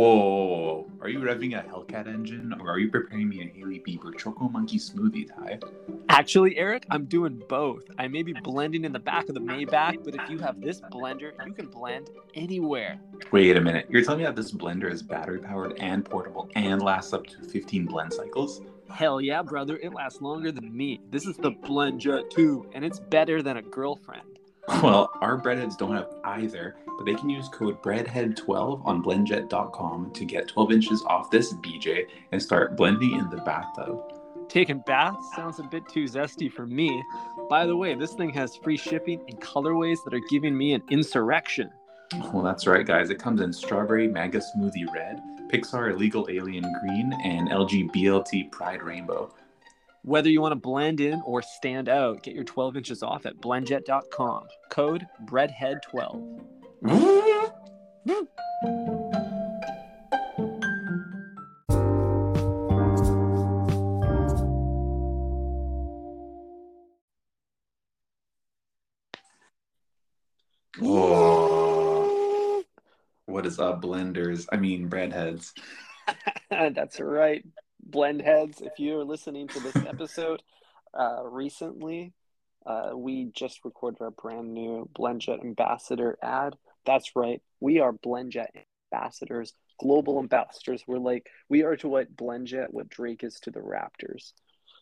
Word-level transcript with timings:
Whoa, 0.00 0.90
are 1.02 1.10
you 1.10 1.18
revving 1.18 1.58
a 1.58 1.62
Hellcat 1.62 2.06
engine 2.06 2.54
or 2.58 2.70
are 2.70 2.78
you 2.78 2.90
preparing 2.90 3.28
me 3.28 3.42
a 3.42 3.54
Hailey 3.54 3.82
Bieber 3.86 4.16
Choco 4.16 4.48
Monkey 4.48 4.78
smoothie, 4.78 5.28
Ty? 5.28 5.58
Actually, 6.08 6.56
Eric, 6.56 6.86
I'm 6.88 7.04
doing 7.04 7.42
both. 7.50 7.82
I 7.98 8.08
may 8.08 8.22
be 8.22 8.32
blending 8.32 8.86
in 8.86 8.92
the 8.92 8.98
back 8.98 9.28
of 9.28 9.34
the 9.34 9.42
Maybach, 9.42 10.02
but 10.02 10.14
if 10.14 10.30
you 10.30 10.38
have 10.38 10.58
this 10.62 10.80
blender, 10.80 11.32
you 11.46 11.52
can 11.52 11.66
blend 11.66 12.08
anywhere. 12.34 12.98
Wait 13.30 13.54
a 13.58 13.60
minute. 13.60 13.88
You're 13.90 14.02
telling 14.02 14.20
me 14.20 14.24
that 14.24 14.36
this 14.36 14.52
blender 14.52 14.90
is 14.90 15.02
battery 15.02 15.38
powered 15.38 15.78
and 15.80 16.02
portable 16.02 16.48
and 16.56 16.80
lasts 16.80 17.12
up 17.12 17.26
to 17.26 17.42
15 17.42 17.84
blend 17.84 18.14
cycles? 18.14 18.62
Hell 18.88 19.20
yeah, 19.20 19.42
brother. 19.42 19.76
It 19.82 19.92
lasts 19.92 20.22
longer 20.22 20.50
than 20.50 20.74
me. 20.74 20.98
This 21.10 21.26
is 21.26 21.36
the 21.36 21.52
BlendJet 21.52 22.30
2, 22.30 22.70
and 22.72 22.86
it's 22.86 23.00
better 23.00 23.42
than 23.42 23.58
a 23.58 23.62
girlfriend. 23.62 24.22
Well, 24.82 25.10
our 25.20 25.38
breadheads 25.38 25.76
don't 25.76 25.94
have 25.94 26.08
either, 26.38 26.76
but 26.96 27.04
they 27.04 27.14
can 27.14 27.28
use 27.28 27.48
code 27.48 27.82
breadhead12 27.82 28.84
on 28.86 29.02
blendjet.com 29.02 30.12
to 30.12 30.24
get 30.24 30.48
12 30.48 30.72
inches 30.72 31.02
off 31.06 31.30
this 31.30 31.52
BJ 31.54 32.06
and 32.32 32.42
start 32.42 32.76
blending 32.76 33.18
in 33.18 33.28
the 33.30 33.38
bathtub. 33.38 34.00
Taking 34.48 34.82
baths 34.86 35.30
sounds 35.36 35.60
a 35.60 35.62
bit 35.62 35.88
too 35.88 36.04
zesty 36.04 36.50
for 36.50 36.66
me. 36.66 37.02
By 37.48 37.66
the 37.66 37.76
way, 37.76 37.94
this 37.94 38.14
thing 38.14 38.30
has 38.30 38.56
free 38.56 38.76
shipping 38.76 39.20
and 39.28 39.40
colorways 39.40 39.98
that 40.04 40.14
are 40.14 40.26
giving 40.28 40.56
me 40.56 40.74
an 40.74 40.82
insurrection. 40.90 41.70
Well, 42.32 42.42
that's 42.42 42.66
right, 42.66 42.84
guys. 42.84 43.10
It 43.10 43.20
comes 43.20 43.40
in 43.40 43.52
strawberry 43.52 44.08
manga 44.08 44.40
smoothie 44.40 44.92
red, 44.92 45.20
Pixar 45.52 45.92
illegal 45.92 46.26
alien 46.28 46.64
green, 46.80 47.12
and 47.24 47.48
LG 47.48 47.92
BLT 47.92 48.50
pride 48.50 48.82
rainbow. 48.82 49.32
Whether 50.02 50.30
you 50.30 50.40
want 50.40 50.52
to 50.52 50.56
blend 50.56 51.00
in 51.00 51.20
or 51.26 51.42
stand 51.42 51.90
out, 51.90 52.22
get 52.22 52.34
your 52.34 52.44
12 52.44 52.78
inches 52.78 53.02
off 53.02 53.26
at 53.26 53.36
blendjet.com. 53.36 54.46
Code 54.70 55.06
BREADHEAD12. 55.26 56.40
Whoa. 70.78 72.62
What 73.26 73.44
is 73.44 73.58
up, 73.58 73.82
blenders? 73.82 74.46
I 74.50 74.56
mean, 74.56 74.88
breadheads. 74.88 75.52
That's 76.50 76.98
right. 77.00 77.44
Blend 77.82 78.22
heads, 78.22 78.60
if 78.60 78.78
you're 78.78 79.04
listening 79.04 79.48
to 79.48 79.60
this 79.60 79.76
episode 79.86 80.42
uh, 80.98 81.22
recently, 81.24 82.12
uh, 82.66 82.90
we 82.94 83.30
just 83.34 83.64
recorded 83.64 84.00
our 84.00 84.10
brand 84.10 84.52
new 84.52 84.88
BlendJet 84.96 85.40
ambassador 85.42 86.18
ad. 86.22 86.56
That's 86.84 87.16
right. 87.16 87.42
We 87.60 87.80
are 87.80 87.92
BlendJet 87.92 88.48
ambassadors, 88.92 89.54
global 89.78 90.18
ambassadors. 90.18 90.84
We're 90.86 90.98
like, 90.98 91.28
we 91.48 91.62
are 91.62 91.76
to 91.76 91.88
what 91.88 92.16
BlendJet, 92.16 92.68
what 92.70 92.88
Drake 92.88 93.24
is 93.24 93.40
to 93.40 93.50
the 93.50 93.60
Raptors. 93.60 94.32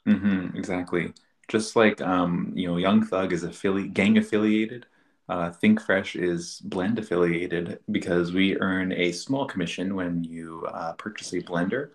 Mm-hmm, 0.07 0.57
exactly. 0.57 1.13
Just 1.49 1.77
like, 1.77 2.01
um, 2.01 2.53
you 2.55 2.69
know, 2.69 2.77
Young 2.77 3.05
Thug 3.05 3.33
is 3.33 3.45
affili- 3.45 3.93
gang 3.93 4.19
affiliated. 4.19 4.87
Uh, 5.29 5.51
Think 5.51 5.81
Fresh 5.81 6.17
is 6.17 6.61
blend 6.65 6.99
affiliated 6.99 7.81
because 7.91 8.33
we 8.33 8.57
earn 8.59 8.93
a 8.93 9.13
small 9.13 9.47
commission 9.47 9.95
when 9.95 10.25
you 10.25 10.67
uh, 10.73 10.95
purchase 10.95 11.33
a 11.35 11.41
blender. 11.43 11.91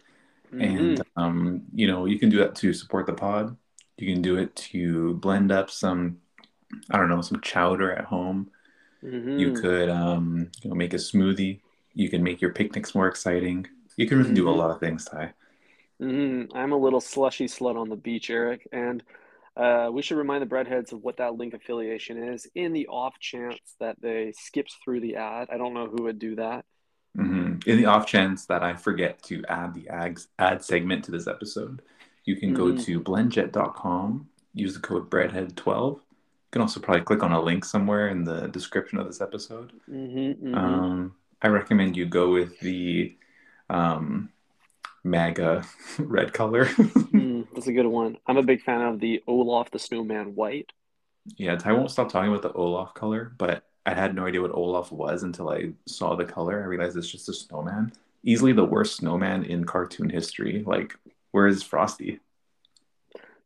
And, 0.59 1.02
um, 1.16 1.64
you 1.73 1.88
know, 1.88 2.06
you 2.06 2.20
can 2.20 2.30
do 2.30 2.38
that 2.38 2.56
to 2.56 2.73
support 2.73 3.06
the 3.06 3.14
pod. 3.14 3.58
You 3.98 4.14
can 4.14 4.22
do 4.22 4.38
it 4.38 4.56
to 4.56 5.16
blend 5.16 5.52
up 5.52 5.70
some, 5.70 6.20
I 6.92 6.98
don't 6.98 7.09
know, 7.09 7.22
some 7.22 7.42
chowder 7.42 7.92
at 7.92 8.06
home. 8.06 8.52
Mhm. 9.04 9.40
You 9.40 9.52
could, 9.54 9.90
um, 9.90 10.50
you 10.62 10.70
know, 10.70 10.76
make 10.76 10.94
a 10.94 10.98
smoothie. 10.98 11.59
You 11.94 12.09
can 12.09 12.24
make 12.24 12.42
your 12.42 12.52
picnics 12.52 12.96
more 12.96 13.08
exciting. 13.08 13.68
You 13.98 14.08
can 14.08 14.18
really 14.18 14.34
do 14.34 14.50
a 14.50 14.54
Mhm. 14.54 14.58
lot 14.58 14.72
of 14.72 14.80
things, 14.80 15.06
Ty. 15.06 15.34
Mhm. 16.02 16.52
I'm 16.56 16.72
a 16.72 16.78
little 16.78 17.02
slushy 17.02 17.46
slut 17.46 17.75
on 17.75 17.90
the 17.90 17.96
beach, 17.96 18.30
Eric, 18.30 18.68
and 18.72 19.03
uh, 19.56 19.90
we 19.94 20.02
should 20.02 20.18
remind 20.18 20.41
the 20.41 20.47
breadheads 20.47 20.91
of 20.94 21.03
what 21.03 21.18
that 21.18 21.35
link 21.35 21.53
affiliation 21.53 22.18
is 22.18 22.47
in 22.56 22.74
the 22.74 22.88
off 22.88 23.20
chance 23.20 23.75
that 23.80 24.02
they 24.02 24.31
skips 24.31 24.75
through 24.84 25.02
the 25.02 25.16
ad. 25.18 25.50
I 25.52 25.58
don't 25.58 25.75
know 25.75 25.88
who 25.88 26.03
would 26.03 26.18
do 26.18 26.35
that. 26.38 26.66
Hmm 27.16 27.57
In 27.66 27.78
the 27.78 27.85
off 27.85 28.07
chance 28.07 28.46
that 28.47 28.63
I 28.63 28.74
forget 28.75 29.22
to 29.24 29.44
add 29.47 29.74
the 29.74 29.88
ads, 29.90 30.28
ad 30.40 30.63
segment 30.63 31.03
to 31.06 31.12
this 31.12 31.28
episode, 31.28 31.81
you 32.25 32.35
can 32.38 32.53
go 32.53 32.66
Mhm. 32.66 32.84
to 32.85 33.00
blendjet.com, 33.01 34.29
use 34.53 34.74
the 34.74 34.79
code 34.79 35.09
breadhead12. 35.09 35.96
You 35.97 36.02
can 36.52 36.62
also 36.62 36.79
probably 36.79 37.03
click 37.03 37.23
on 37.23 37.31
a 37.34 37.41
link 37.41 37.66
somewhere 37.66 38.09
in 38.09 38.23
the 38.23 38.47
description 38.47 39.00
of 39.00 39.07
this 39.07 39.22
episode. 39.22 39.73
Mm-hmm, 39.90 40.56
Um, 40.56 41.16
I 41.41 41.47
recommend 41.50 41.97
you 41.97 42.06
go 42.06 42.31
with 42.31 42.59
the 42.59 43.16
um, 43.69 44.29
MAGA 45.03 45.63
red 46.00 46.34
color. 46.34 46.66
Mm, 47.13 47.47
that's 47.53 47.68
a 47.68 47.73
good 47.73 47.85
one. 47.85 48.18
I'm 48.25 48.38
a 48.38 48.44
big 48.44 48.62
fan 48.63 48.81
of 48.81 49.00
the 49.00 49.23
Olaf 49.28 49.69
the 49.69 49.78
Snowman 49.78 50.34
white. 50.35 50.72
yeah, 51.38 51.59
I 51.63 51.73
won't 51.73 51.91
stop 51.91 52.09
talking 52.12 52.31
about 52.31 52.41
the 52.41 52.52
Olaf 52.53 52.94
color, 52.96 53.31
but 53.38 53.63
I 53.86 53.94
had 53.94 54.16
no 54.16 54.26
idea 54.26 54.42
what 54.42 54.54
Olaf 54.54 54.92
was 54.92 55.24
until 55.24 55.50
I 55.50 55.72
saw 55.86 56.16
the 56.16 56.26
color. 56.26 56.62
I 56.62 56.66
realized 56.66 56.96
it's 56.96 57.12
just 57.12 57.30
a 57.30 57.34
snowman. 57.34 57.92
Easily 58.24 58.54
the 58.54 58.64
worst 58.64 58.98
snowman 58.98 59.44
in 59.44 59.66
cartoon 59.66 60.10
history. 60.10 60.64
Like, 60.66 60.96
where 61.32 61.48
is 61.48 61.64
Frosty? 61.64 62.20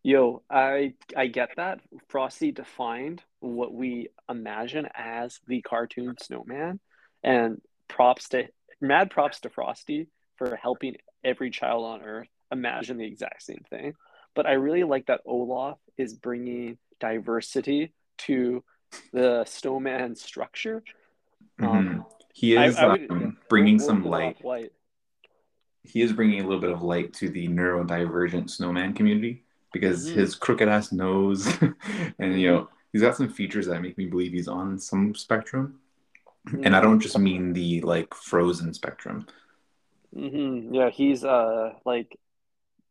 Yo, 0.03 0.43
I 0.49 0.93
I 1.15 1.27
get 1.27 1.49
that. 1.57 1.81
Frosty 2.07 2.51
defined 2.51 3.23
what 3.39 3.73
we 3.73 4.09
imagine 4.29 4.87
as 4.93 5.39
the 5.47 5.61
cartoon 5.61 6.15
snowman, 6.21 6.79
and 7.23 7.61
props 7.87 8.29
to 8.29 8.47
mad 8.79 9.09
props 9.09 9.39
to 9.41 9.49
Frosty 9.49 10.07
for 10.35 10.55
helping 10.55 10.95
every 11.23 11.49
child 11.49 11.83
on 11.83 12.01
Earth 12.03 12.27
imagine 12.51 12.97
the 12.97 13.05
exact 13.05 13.41
same 13.41 13.63
thing. 13.69 13.93
But 14.35 14.45
I 14.45 14.53
really 14.53 14.83
like 14.83 15.07
that 15.07 15.21
Olaf 15.25 15.79
is 15.97 16.13
bringing 16.13 16.77
diversity 16.99 17.91
to 18.19 18.63
the 19.11 19.45
snowman 19.45 20.15
structure. 20.15 20.83
Um, 21.59 21.67
Mhm. 21.69 22.05
He 22.33 22.55
is 22.55 22.75
I 22.77 22.87
would- 22.87 23.09
um, 23.11 23.37
bringing 23.49 23.79
some 23.79 24.03
we'll 24.03 24.11
light. 24.11 24.37
He 25.83 26.01
is 26.01 26.11
bringing 26.13 26.41
a 26.41 26.43
little 26.43 26.59
bit 26.61 26.69
of 26.69 26.81
light 26.83 27.13
to 27.15 27.29
the 27.29 27.47
neurodivergent 27.47 28.49
snowman 28.49 28.93
community 28.93 29.43
because 29.73 30.09
Mhm. 30.09 30.13
his 30.13 30.35
crooked 30.35 30.67
ass 30.67 30.91
nose, 30.91 31.47
and 32.19 32.39
you 32.39 32.47
know, 32.51 32.69
he's 32.91 33.01
got 33.01 33.15
some 33.15 33.29
features 33.29 33.67
that 33.67 33.81
make 33.81 33.97
me 33.97 34.05
believe 34.05 34.33
he's 34.33 34.47
on 34.47 34.77
some 34.79 35.15
spectrum. 35.15 35.79
And 36.63 36.75
I 36.75 36.81
don't 36.81 36.99
just 36.99 37.17
mean 37.19 37.53
the 37.53 37.81
like 37.81 38.13
frozen 38.13 38.73
spectrum. 38.73 39.27
hmm 40.13 40.73
Yeah, 40.73 40.89
he's 40.89 41.23
uh 41.25 41.73
like 41.85 42.17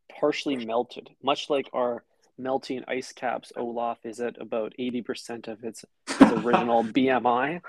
partially 0.09 0.65
melted, 0.65 1.11
much 1.23 1.49
like 1.51 1.69
our 1.73 2.05
melting 2.39 2.85
ice 2.89 3.13
caps. 3.13 3.53
Olaf 3.57 3.99
is 4.05 4.21
at 4.21 4.41
about 4.41 4.75
eighty 4.79 5.03
percent 5.03 5.49
of 5.49 5.65
its, 5.65 5.85
its 6.09 6.21
original 6.33 6.85
BMI. 6.97 7.61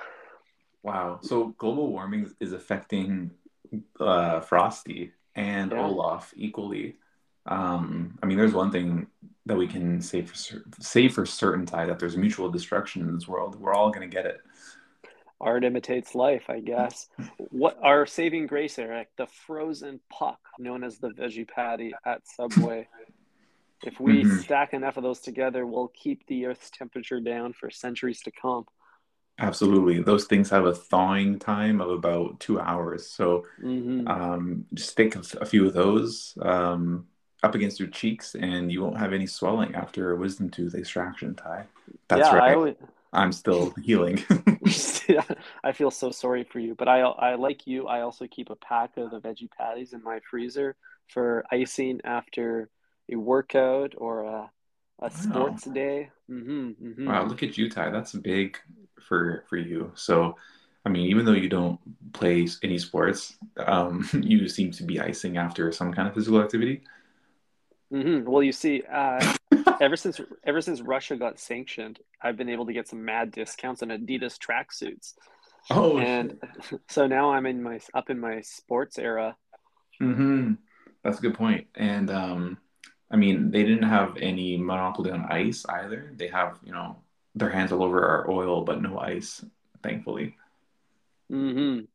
Wow. 0.83 1.19
So 1.21 1.55
global 1.57 1.87
warming 1.91 2.31
is 2.39 2.53
affecting 2.53 3.31
uh, 3.99 4.39
Frosty 4.41 5.11
and 5.35 5.71
Yeah. 5.71 5.85
Olaf 5.85 6.33
equally. 6.35 6.95
Um, 7.45 8.17
I 8.21 8.25
mean, 8.25 8.37
there's 8.37 8.53
one 8.53 8.71
thing 8.71 9.07
that 9.45 9.57
we 9.57 9.67
can 9.67 10.01
say 10.01 10.21
for 10.21 10.35
cer- 10.35 10.63
say 10.79 11.07
for 11.07 11.25
certain, 11.25 11.65
Ty, 11.65 11.85
that 11.87 11.99
there's 11.99 12.17
mutual 12.17 12.49
destruction 12.49 13.01
in 13.03 13.13
this 13.15 13.27
world. 13.27 13.59
We're 13.59 13.73
all 13.73 13.89
gonna 13.89 14.07
get 14.07 14.25
it. 14.25 14.41
Art 15.39 15.63
imitates 15.63 16.15
life, 16.15 16.49
I 16.49 16.59
guess. 16.59 17.07
What 17.51 17.77
our 17.81 18.05
saving 18.05 18.47
grace, 18.47 18.77
Eric? 18.79 19.09
The 19.17 19.27
frozen 19.27 19.99
puck, 20.09 20.39
known 20.59 20.83
as 20.83 20.97
the 20.97 21.09
veggie 21.09 21.47
patty 21.47 21.93
at 22.05 22.27
Subway. 22.27 22.87
If 23.83 23.99
we 23.99 24.23
Mhm. 24.23 24.25
stack 24.25 24.73
enough 24.73 24.97
of 24.97 25.03
those 25.03 25.21
together, 25.21 25.65
we'll 25.65 25.89
keep 25.89 26.25
the 26.27 26.45
Earth's 26.45 26.69
temperature 26.71 27.19
down 27.19 27.53
for 27.53 27.69
centuries 27.71 28.21
to 28.23 28.31
come. 28.31 28.65
Absolutely. 29.39 29.99
Those 30.01 30.25
things 30.25 30.49
have 30.49 30.65
a 30.65 30.73
thawing 30.73 31.37
time 31.39 31.79
of 31.79 31.89
about 31.91 32.39
two 32.39 32.59
hours. 32.59 33.07
So 33.09 33.45
hmm 33.61 34.07
um, 34.07 34.65
just 34.73 34.91
stick 34.91 35.15
a, 35.15 35.21
a 35.41 35.45
few 35.45 35.67
of 35.67 35.73
those 35.73 36.37
um, 36.41 37.07
up 37.43 37.55
against 37.55 37.79
your 37.79 37.89
cheeks, 37.89 38.35
and 38.35 38.71
you 38.71 38.81
won't 38.83 38.97
have 38.99 39.13
any 39.13 39.27
swelling 39.27 39.75
after 39.75 40.11
a 40.11 40.17
wisdom 40.17 40.49
tooth 40.49 40.75
extraction, 40.75 41.35
Ty. 41.35 41.67
That's 42.09 42.31
yeah, 42.31 42.33
I 42.33 42.39
right. 42.47 42.53
always, 42.53 42.75
I'm 43.13 43.31
still 43.33 43.73
healing. 43.83 44.23
yeah, 45.07 45.23
I 45.63 45.71
feel 45.71 45.91
so 45.91 46.11
sorry 46.11 46.43
for 46.43 46.59
you, 46.59 46.75
but 46.75 46.87
I 46.87 47.01
I 47.01 47.35
like 47.35 47.67
you. 47.67 47.87
I 47.87 48.01
also 48.01 48.27
keep 48.27 48.49
a 48.49 48.55
pack 48.55 48.97
of 48.97 49.11
the 49.11 49.19
veggie 49.21 49.49
patties 49.51 49.93
in 49.93 50.03
my 50.03 50.19
freezer 50.29 50.75
for 51.07 51.45
icing 51.51 52.01
after 52.03 52.69
a 53.11 53.15
workout 53.15 53.93
or 53.97 54.23
a 54.23 54.51
a 54.99 55.11
sports 55.11 55.63
day. 55.65 56.09
hmm 56.27 56.71
hmm 56.71 57.11
Wow, 57.11 57.25
look 57.25 57.43
at 57.43 57.57
you, 57.57 57.69
Ty. 57.69 57.89
That's 57.91 58.13
big 58.13 58.57
for 59.01 59.43
for 59.47 59.57
you. 59.57 59.91
So, 59.95 60.35
I 60.85 60.89
mean, 60.89 61.07
even 61.07 61.25
though 61.25 61.33
you 61.33 61.49
don't 61.49 61.79
play 62.13 62.47
any 62.63 62.77
sports, 62.77 63.35
um, 63.57 64.07
you 64.21 64.47
seem 64.49 64.71
to 64.71 64.83
be 64.83 64.99
icing 64.99 65.37
after 65.37 65.71
some 65.71 65.93
kind 65.93 66.07
of 66.07 66.13
physical 66.13 66.41
activity. 66.41 66.81
hmm 67.91 68.23
Well, 68.25 68.43
you 68.43 68.51
see, 68.51 68.83
uh, 68.91 69.27
ever 69.79 69.95
since 69.95 70.19
ever 70.45 70.61
since 70.61 70.81
Russia 70.81 71.15
got 71.15 71.39
sanctioned, 71.39 71.99
I've 72.21 72.37
been 72.37 72.49
able 72.49 72.65
to 72.65 72.73
get 72.73 72.87
some 72.87 73.03
mad 73.05 73.31
discounts 73.31 73.81
on 73.81 73.89
Adidas 73.89 74.37
tracksuits. 74.37 75.13
Oh, 75.69 75.99
and 75.99 76.33
so 76.89 77.07
now 77.07 77.31
I'm 77.31 77.45
in 77.45 77.61
my 77.63 77.79
up 77.93 78.09
in 78.09 78.19
my 78.19 78.41
sports 78.41 78.97
era. 78.97 79.37
Mm-hmm. 80.01 80.53
That's 81.03 81.19
a 81.19 81.21
good 81.21 81.35
point. 81.35 81.67
And 81.75 82.09
um, 82.09 82.57
I 83.09 83.15
mean, 83.15 83.51
they 83.51 83.63
didn't 83.63 83.87
have 83.87 84.17
any 84.17 84.57
monopoly 84.57 85.11
on 85.11 85.25
ice 85.25 85.65
either. 85.69 86.11
They 86.15 86.27
have, 86.27 86.59
you 86.63 86.73
know, 86.73 86.97
their 87.35 87.49
hands 87.49 87.71
all 87.71 87.83
over 87.83 88.05
our 88.05 88.29
oil, 88.29 88.63
but 88.63 88.81
no 88.81 88.99
ice, 88.99 89.45
thankfully. 89.81 90.35
Mm-hmm. 91.31 91.85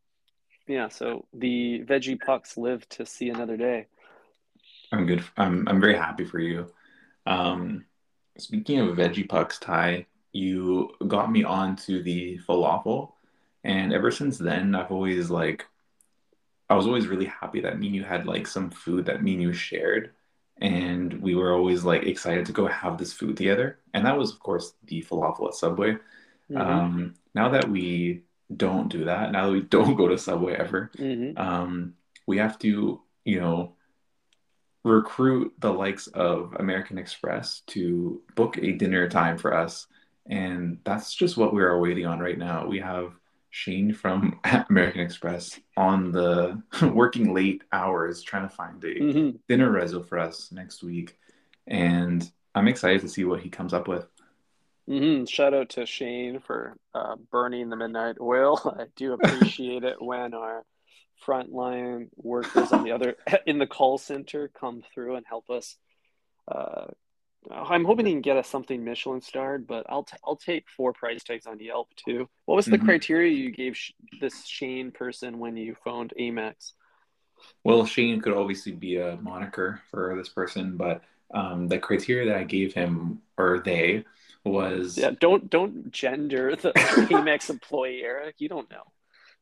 Yeah. 0.66 0.88
So 0.88 1.26
the 1.34 1.84
veggie 1.84 2.20
pucks 2.20 2.56
live 2.56 2.88
to 2.90 3.04
see 3.04 3.28
another 3.28 3.56
day. 3.56 3.86
I'm 4.92 5.06
good. 5.06 5.24
I'm 5.36 5.66
I'm 5.68 5.80
very 5.80 5.96
happy 5.96 6.24
for 6.24 6.38
you. 6.38 6.72
Um, 7.26 7.84
speaking 8.38 8.78
of 8.80 8.96
veggie 8.96 9.28
pucks, 9.28 9.58
Ty, 9.58 10.06
you 10.32 10.90
got 11.06 11.30
me 11.30 11.44
onto 11.44 12.02
the 12.02 12.38
falafel, 12.46 13.12
and 13.64 13.92
ever 13.92 14.10
since 14.10 14.38
then, 14.38 14.74
I've 14.74 14.90
always 14.92 15.30
like, 15.30 15.66
I 16.68 16.74
was 16.74 16.86
always 16.86 17.06
really 17.06 17.26
happy 17.26 17.60
that 17.60 17.78
me 17.78 17.88
and 17.88 17.96
you 17.96 18.04
had 18.04 18.26
like 18.26 18.46
some 18.46 18.70
food 18.70 19.06
that 19.06 19.22
me 19.22 19.34
and 19.34 19.42
you 19.42 19.52
shared, 19.52 20.12
and 20.62 21.20
we 21.20 21.34
were 21.34 21.52
always 21.52 21.82
like 21.84 22.04
excited 22.04 22.46
to 22.46 22.52
go 22.52 22.68
have 22.68 22.96
this 22.96 23.12
food 23.12 23.36
together. 23.36 23.80
And 23.92 24.06
that 24.06 24.16
was, 24.16 24.32
of 24.32 24.38
course, 24.38 24.74
the 24.84 25.02
falafel 25.02 25.48
at 25.48 25.54
Subway. 25.54 25.94
Mm-hmm. 26.48 26.56
Um, 26.56 27.14
now 27.34 27.48
that 27.48 27.68
we 27.68 28.22
don't 28.56 28.88
do 28.88 29.06
that, 29.06 29.32
now 29.32 29.46
that 29.46 29.52
we 29.52 29.60
don't 29.76 29.96
go 29.96 30.06
to 30.06 30.16
Subway 30.16 30.54
ever, 30.54 30.90
Mm-hmm. 30.96 31.36
um, 31.36 31.94
we 32.28 32.38
have 32.38 32.60
to, 32.60 33.00
you 33.24 33.40
know, 33.40 33.74
recruit 34.84 35.52
the 35.58 35.72
likes 35.72 36.06
of 36.06 36.54
American 36.60 36.96
Express 36.96 37.62
to 37.66 38.22
book 38.36 38.56
a 38.58 38.72
dinner 38.72 39.08
time 39.08 39.38
for 39.38 39.52
us. 39.54 39.88
And 40.26 40.78
that's 40.84 41.12
just 41.12 41.36
what 41.36 41.52
we 41.52 41.62
are 41.62 41.80
waiting 41.80 42.06
on 42.06 42.20
right 42.20 42.38
now. 42.38 42.66
We 42.68 42.78
have 42.78 43.12
Shane 43.52 43.92
from 43.92 44.40
American 44.70 45.02
Express 45.02 45.60
on 45.76 46.10
the 46.10 46.60
working 46.92 47.32
late 47.34 47.62
hours 47.70 48.22
trying 48.22 48.48
to 48.48 48.54
find 48.54 48.82
a 48.82 48.94
Mm-hmm. 48.94 49.36
dinner 49.48 49.70
reso 49.70 50.04
for 50.04 50.18
us 50.18 50.50
next 50.50 50.82
week. 50.82 51.16
And 51.66 52.28
I'm 52.54 52.66
excited 52.66 53.02
to 53.02 53.08
see 53.08 53.24
what 53.24 53.40
he 53.40 53.50
comes 53.50 53.72
up 53.74 53.86
with. 53.86 54.06
Mm-hmm. 54.88 55.26
Shout 55.26 55.54
out 55.54 55.68
to 55.70 55.86
Shane 55.86 56.40
for 56.40 56.76
uh, 56.94 57.16
burning 57.30 57.68
the 57.68 57.76
midnight 57.76 58.16
oil. 58.20 58.58
I 58.78 58.86
do 58.96 59.12
appreciate 59.12 59.84
it 59.84 60.00
when 60.02 60.34
our 60.34 60.64
frontline 61.24 62.08
workers 62.16 62.72
on 62.72 62.82
the 62.82 62.92
other 62.92 63.16
in 63.46 63.58
the 63.58 63.66
call 63.66 63.98
center 63.98 64.48
come 64.48 64.82
through 64.92 65.16
and 65.16 65.26
help 65.28 65.50
us. 65.50 65.76
Uh, 66.48 66.86
I'm 67.50 67.84
hoping 67.84 68.06
he 68.06 68.12
can 68.12 68.20
get 68.20 68.36
us 68.36 68.48
something 68.48 68.84
Michelin 68.84 69.20
starred, 69.20 69.66
but 69.66 69.84
I'll 69.88 70.04
t- 70.04 70.16
I'll 70.24 70.36
take 70.36 70.68
four 70.68 70.92
price 70.92 71.24
tags 71.24 71.46
on 71.46 71.58
Yelp 71.58 71.88
too. 71.96 72.28
What 72.44 72.54
was 72.56 72.66
the 72.66 72.78
Mhm. 72.78 72.84
criteria 72.84 73.32
you 73.32 73.50
gave 73.50 73.76
sh- 73.76 73.92
this 74.20 74.46
Shane 74.46 74.92
person 74.92 75.38
when 75.38 75.56
you 75.56 75.74
phoned 75.84 76.12
Amex? 76.18 76.72
Well, 77.64 77.84
Shane 77.84 78.20
could 78.20 78.34
obviously 78.34 78.72
be 78.72 78.96
a 78.98 79.16
moniker 79.16 79.82
for 79.90 80.14
this 80.16 80.28
person, 80.28 80.76
but 80.76 81.02
um, 81.34 81.66
the 81.66 81.78
criteria 81.78 82.26
that 82.26 82.36
I 82.36 82.44
gave 82.44 82.74
him 82.74 83.22
or 83.38 83.60
they 83.64 84.04
was 84.44 84.98
Yeah, 84.98 85.12
don't 85.18 85.48
don't 85.50 85.90
gender 85.90 86.54
the 86.54 86.72
Amex 87.10 87.48
employee, 87.50 88.02
Eric. 88.04 88.36
You 88.38 88.48
don't 88.48 88.70
know. 88.70 88.82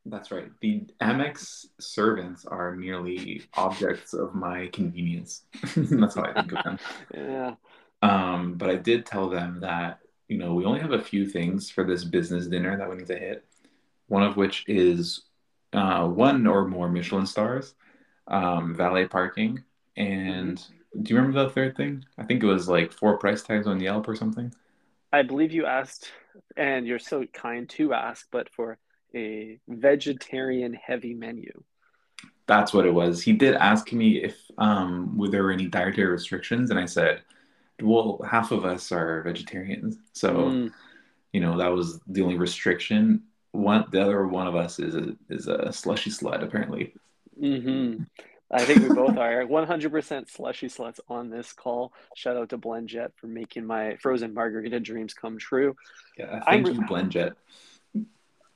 That's 0.07 0.31
right. 0.31 0.51
The 0.63 0.87
Amex 1.03 1.67
servants 1.79 2.47
are 2.47 2.73
merely 2.73 3.43
objects 3.55 4.15
of 4.15 4.35
my 4.35 4.69
convenience. 4.69 5.43
That's 5.77 6.15
how 6.15 6.23
I 6.23 6.33
think 6.33 6.53
of 6.53 6.63
them. 6.65 6.79
Yeah. 7.15 7.55
Um, 8.03 8.55
but 8.55 8.71
I 8.71 8.77
did 8.77 9.07
tell 9.07 9.29
them 9.29 9.61
that, 9.61 10.01
you 10.29 10.39
know, 10.39 10.55
we 10.55 10.65
only 10.65 10.81
have 10.81 10.93
a 10.93 11.03
few 11.03 11.27
things 11.27 11.71
for 11.71 11.85
this 11.85 12.05
business 12.05 12.47
dinner 12.47 12.77
that 12.77 12.89
we 12.89 12.97
need 12.97 13.07
to 13.09 13.19
hit. 13.19 13.45
One 14.09 14.23
of 14.23 14.37
which 14.37 14.65
is 14.67 15.23
uh, 15.73 16.07
one 16.07 16.47
or 16.47 16.67
more 16.67 16.89
Michelin 16.89 17.27
stars, 17.27 17.75
um, 18.27 18.75
valet 18.75 19.07
parking, 19.07 19.63
and 19.97 20.65
do 21.03 21.15
you 21.15 21.21
remember 21.21 21.45
the 21.45 21.51
third 21.51 21.77
thing? 21.77 22.05
I 22.19 22.25
think 22.25 22.43
it 22.43 22.47
was 22.47 22.69
like 22.69 22.93
four 22.93 23.17
price 23.19 23.43
tags 23.43 23.67
on 23.67 23.81
Yelp 23.81 24.09
or 24.09 24.17
something. 24.17 24.53
I 25.13 25.23
believe 25.23 25.53
you 25.53 25.67
asked, 25.67 26.11
and 26.57 26.87
you're 26.87 26.99
so 26.99 27.25
kind 27.33 27.69
to 27.71 27.93
ask, 27.93 28.27
but 28.31 28.49
for 28.51 28.79
a 29.15 29.59
vegetarian 29.69 30.75
heavy 30.75 31.15
menu. 31.15 31.63
That's 32.47 32.73
what 32.73 32.87
it 32.87 32.95
was. 32.95 33.23
He 33.23 33.33
did 33.33 33.55
ask 33.55 33.93
me 33.93 34.23
if 34.23 34.37
um, 34.59 35.17
were 35.17 35.29
there 35.29 35.51
any 35.53 35.67
dietary 35.67 36.11
restrictions, 36.11 36.71
and 36.71 36.79
I 36.79 36.87
said, 36.87 37.23
well, 37.83 38.21
half 38.29 38.51
of 38.53 38.65
us 38.65 38.93
are 38.93 39.23
vegetarians, 39.23 39.99
so 40.13 40.51
Mm, 40.51 40.73
you 41.33 41.41
know 41.41 41.59
that 41.59 41.69
was 41.73 42.01
the 42.07 42.23
only 42.23 42.37
restriction. 42.39 43.25
One, 43.53 43.87
the 43.91 44.01
other 44.03 44.27
one 44.27 44.47
of 44.47 44.57
us 44.57 44.79
is 44.79 44.95
a, 44.95 45.17
is 45.29 45.49
a 45.49 45.73
slushy 45.73 46.11
slut, 46.11 46.43
apparently. 46.43 46.95
hmm 47.39 47.97
I 48.53 48.65
think 48.67 48.83
we 48.83 48.89
both 48.91 49.17
are 49.17 49.45
100% 49.47 50.29
slushy 50.29 50.67
sluts 50.67 50.99
on 51.09 51.31
this 51.31 51.53
call. 51.53 51.93
Shout 52.15 52.37
out 52.37 52.49
to 52.49 52.59
BlendJet 52.59 53.11
for 53.17 53.29
making 53.29 53.65
my 53.65 53.97
frozen 54.03 54.35
margarita 54.35 54.81
dreams 54.81 55.15
come 55.15 55.39
true. 55.39 55.77
Yeah, 56.19 56.41
I'm 56.47 56.65
thank 56.65 56.67
re- 56.67 56.73
you, 56.73 56.81
BlendJet. 56.81 57.35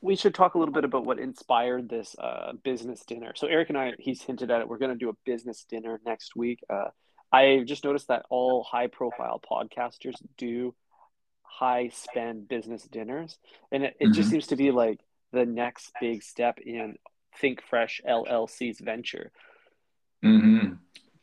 We 0.01 0.17
should 0.17 0.35
talk 0.35 0.55
a 0.55 0.59
little 0.59 0.75
bit 0.75 0.85
about 0.85 1.07
what 1.07 1.19
inspired 1.19 1.89
this 1.89 2.15
uh, 2.19 2.53
business 2.63 3.05
dinner. 3.05 3.33
So 3.37 3.47
Eric 3.47 3.71
and 3.71 3.79
I, 3.79 3.93
he's 3.99 4.23
hinted 4.23 4.51
at 4.51 4.61
it. 4.61 4.69
We're 4.69 4.79
going 4.79 4.93
to 4.93 4.99
do 4.99 5.09
a 5.09 5.15
business 5.25 5.65
dinner 5.65 6.01
next 6.05 6.37
week. 6.37 6.61
Uh, 6.69 6.89
I 7.33 7.65
just 7.67 7.85
noticed 7.85 8.09
that 8.09 8.27
all 8.31 8.63
high-profile 8.65 9.41
podcasters 9.51 10.23
do 10.39 10.75
high-spend 11.43 12.49
business 12.49 12.85
dinners, 12.85 13.39
and 13.73 13.85
it, 13.85 13.97
it 14.01 14.13
just 14.13 14.29
Mhm. 14.29 14.31
seems 14.31 14.49
to 14.49 14.57
be 14.57 14.71
like 14.73 15.01
the 15.33 15.47
next 15.47 15.93
big 16.01 16.23
step 16.23 16.59
in 16.61 16.97
Think 17.41 17.63
Fresh 17.63 18.01
LLC's 18.07 18.81
venture. 18.81 19.33
hmm 20.23 20.75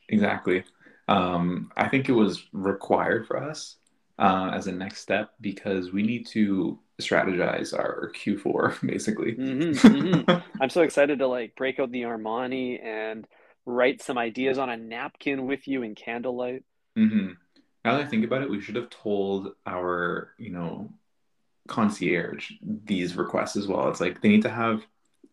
Exactly. 0.09 0.63
Um, 1.07 1.71
I 1.77 1.87
think 1.87 2.09
it 2.09 2.13
was 2.13 2.43
required 2.53 3.27
for 3.27 3.37
us 3.41 3.77
uh, 4.19 4.51
as 4.53 4.67
a 4.67 4.71
next 4.73 4.99
step 5.01 5.31
because 5.41 5.91
we 5.93 6.03
need 6.03 6.27
to 6.27 6.79
strategize 7.01 7.73
our 7.77 8.11
Q4 8.15 8.75
basically. 8.87 9.37
hmm 9.37 9.73
hmm 9.87 10.21
I'm 10.59 10.69
so 10.69 10.81
excited 10.81 11.19
to 11.19 11.27
like 11.27 11.55
break 11.55 11.79
out 11.79 11.91
the 11.91 12.03
Armani 12.03 12.83
and 12.83 13.25
write 13.65 14.01
some 14.01 14.17
ideas 14.17 14.57
on 14.57 14.69
a 14.69 14.77
napkin 14.77 15.45
with 15.45 15.67
you 15.67 15.83
in 15.83 15.95
candlelight. 15.95 16.63
Mm-hmm. 16.97 17.31
Now 17.85 17.97
that 17.97 18.01
I 18.01 18.05
think 18.05 18.25
about 18.25 18.41
it, 18.41 18.49
we 18.49 18.61
should 18.61 18.75
have 18.75 18.89
told 18.89 19.53
our, 19.65 20.33
you 20.37 20.51
know, 20.51 20.91
concierge 21.67 22.51
these 22.61 23.15
requests 23.15 23.55
as 23.55 23.67
well. 23.67 23.89
It's 23.89 24.01
like 24.01 24.21
they 24.21 24.29
need 24.29 24.41
to 24.43 24.49
have 24.49 24.81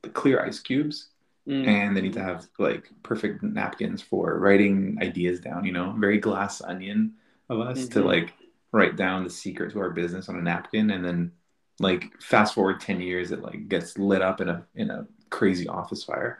the 0.02 0.08
clear 0.10 0.42
ice 0.44 0.60
cubes 0.60 1.08
Mm. 1.48 1.66
and 1.66 1.96
they 1.96 2.02
need 2.02 2.12
to 2.12 2.22
have 2.22 2.46
like 2.58 2.90
perfect 3.02 3.42
napkins 3.42 4.02
for 4.02 4.38
writing 4.38 4.98
ideas 5.00 5.40
down, 5.40 5.64
you 5.64 5.72
know, 5.72 5.94
very 5.96 6.18
glass 6.18 6.60
onion 6.60 7.14
of 7.48 7.58
us 7.60 7.88
to 7.88 8.00
Mhm. 8.00 8.04
like 8.04 8.34
write 8.70 8.96
down 8.96 9.24
the 9.24 9.30
secret 9.30 9.72
to 9.72 9.78
our 9.80 9.88
business 9.88 10.28
on 10.28 10.36
a 10.36 10.42
napkin 10.42 10.90
and 10.90 11.02
then 11.02 11.32
like 11.80 12.12
fast 12.20 12.52
forward 12.54 12.80
10 12.80 13.00
years 13.00 13.32
it 13.32 13.40
like 13.40 13.66
gets 13.66 13.96
lit 13.96 14.20
up 14.20 14.42
in 14.42 14.50
a 14.50 14.66
in 14.74 14.90
a 14.90 15.06
crazy 15.30 15.66
office 15.66 16.04
fire. 16.04 16.38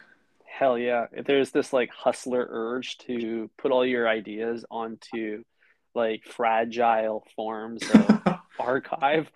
Hell 0.58 0.78
yeah. 0.78 1.06
If 1.12 1.26
There's 1.26 1.50
this 1.50 1.72
like 1.72 1.90
hustler 1.90 2.46
urge 2.50 2.98
to 2.98 3.50
put 3.58 3.70
all 3.72 3.86
your 3.86 4.08
ideas 4.08 4.64
onto 4.70 5.44
like 5.94 6.24
fragile 6.26 7.24
forms 7.36 7.88
of 7.90 8.22
archive. 8.58 9.30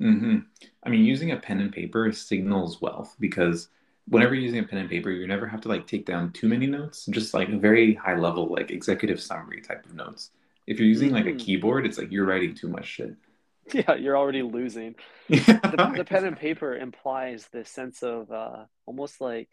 hmm 0.00 0.38
I 0.84 0.88
mean, 0.88 1.04
using 1.04 1.30
a 1.30 1.36
pen 1.36 1.60
and 1.60 1.72
paper 1.72 2.10
signals 2.12 2.80
wealth 2.80 3.16
because 3.20 3.68
whenever 4.08 4.34
you're 4.34 4.42
using 4.44 4.58
a 4.60 4.64
pen 4.64 4.80
and 4.80 4.90
paper, 4.90 5.10
you 5.10 5.26
never 5.28 5.46
have 5.46 5.60
to 5.62 5.68
like 5.68 5.86
take 5.86 6.06
down 6.06 6.32
too 6.32 6.48
many 6.48 6.66
notes, 6.66 7.06
just 7.06 7.34
like 7.34 7.48
a 7.48 7.56
very 7.56 7.94
high 7.94 8.16
level, 8.16 8.48
like 8.48 8.70
executive 8.70 9.20
summary 9.20 9.60
type 9.60 9.86
of 9.86 9.94
notes. 9.94 10.30
If 10.66 10.78
you're 10.78 10.88
using 10.88 11.12
like 11.12 11.26
a 11.26 11.32
Mhm. 11.32 11.36
keyboard, 11.36 11.86
it's 11.86 11.98
like 11.98 12.10
you're 12.10 12.26
writing 12.26 12.54
too 12.54 12.68
much 12.68 12.86
shit. 12.86 13.14
Yeah, 13.74 13.94
you're 13.94 14.16
already 14.16 14.42
losing. 14.42 14.94
The, 15.70 15.80
the 15.94 16.04
pen 16.04 16.24
and 16.24 16.36
paper 16.36 16.76
implies 16.76 17.48
this 17.52 17.70
sense 17.70 18.02
of 18.02 18.30
uh, 18.32 18.66
almost 18.86 19.20
like 19.20 19.48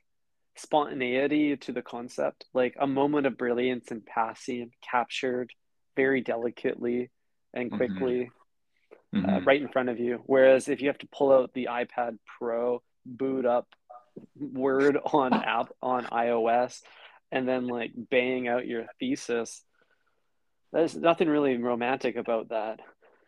spontaneity 0.60 1.58
to 1.58 1.72
the 1.72 1.82
concept, 1.82 2.46
like 2.54 2.76
a 2.80 2.88
moment 2.88 3.28
of 3.28 3.38
brilliance 3.38 3.92
and 3.92 4.06
passing 4.06 4.72
captured 4.82 5.52
very 5.96 6.22
delicately 6.22 7.10
and 7.54 7.72
Mhm. 7.72 7.78
quickly. 7.78 8.32
uh, 9.16 9.40
Mhm. 9.40 9.46
right 9.46 9.62
in 9.62 9.68
front 9.68 9.90
of 9.90 10.00
you. 10.00 10.22
Whereas 10.26 10.70
if 10.70 10.82
you 10.82 10.88
have 10.88 11.00
to 11.00 11.08
pull 11.08 11.32
out 11.34 11.54
the 11.54 11.68
iPad 11.70 12.20
Pro, 12.38 12.82
boot 13.06 13.46
up 13.46 13.68
Word 14.36 14.98
on 15.14 15.34
app 15.34 15.72
on 15.82 16.06
iOS, 16.06 16.82
and 17.32 17.48
then 17.48 17.68
like 17.68 17.92
bang 17.96 18.48
out 18.48 18.68
your 18.68 18.86
thesis, 19.00 19.64
there's 20.72 20.96
nothing 20.96 21.28
really 21.28 21.58
romantic 21.58 22.16
about 22.16 22.50
that. 22.50 22.80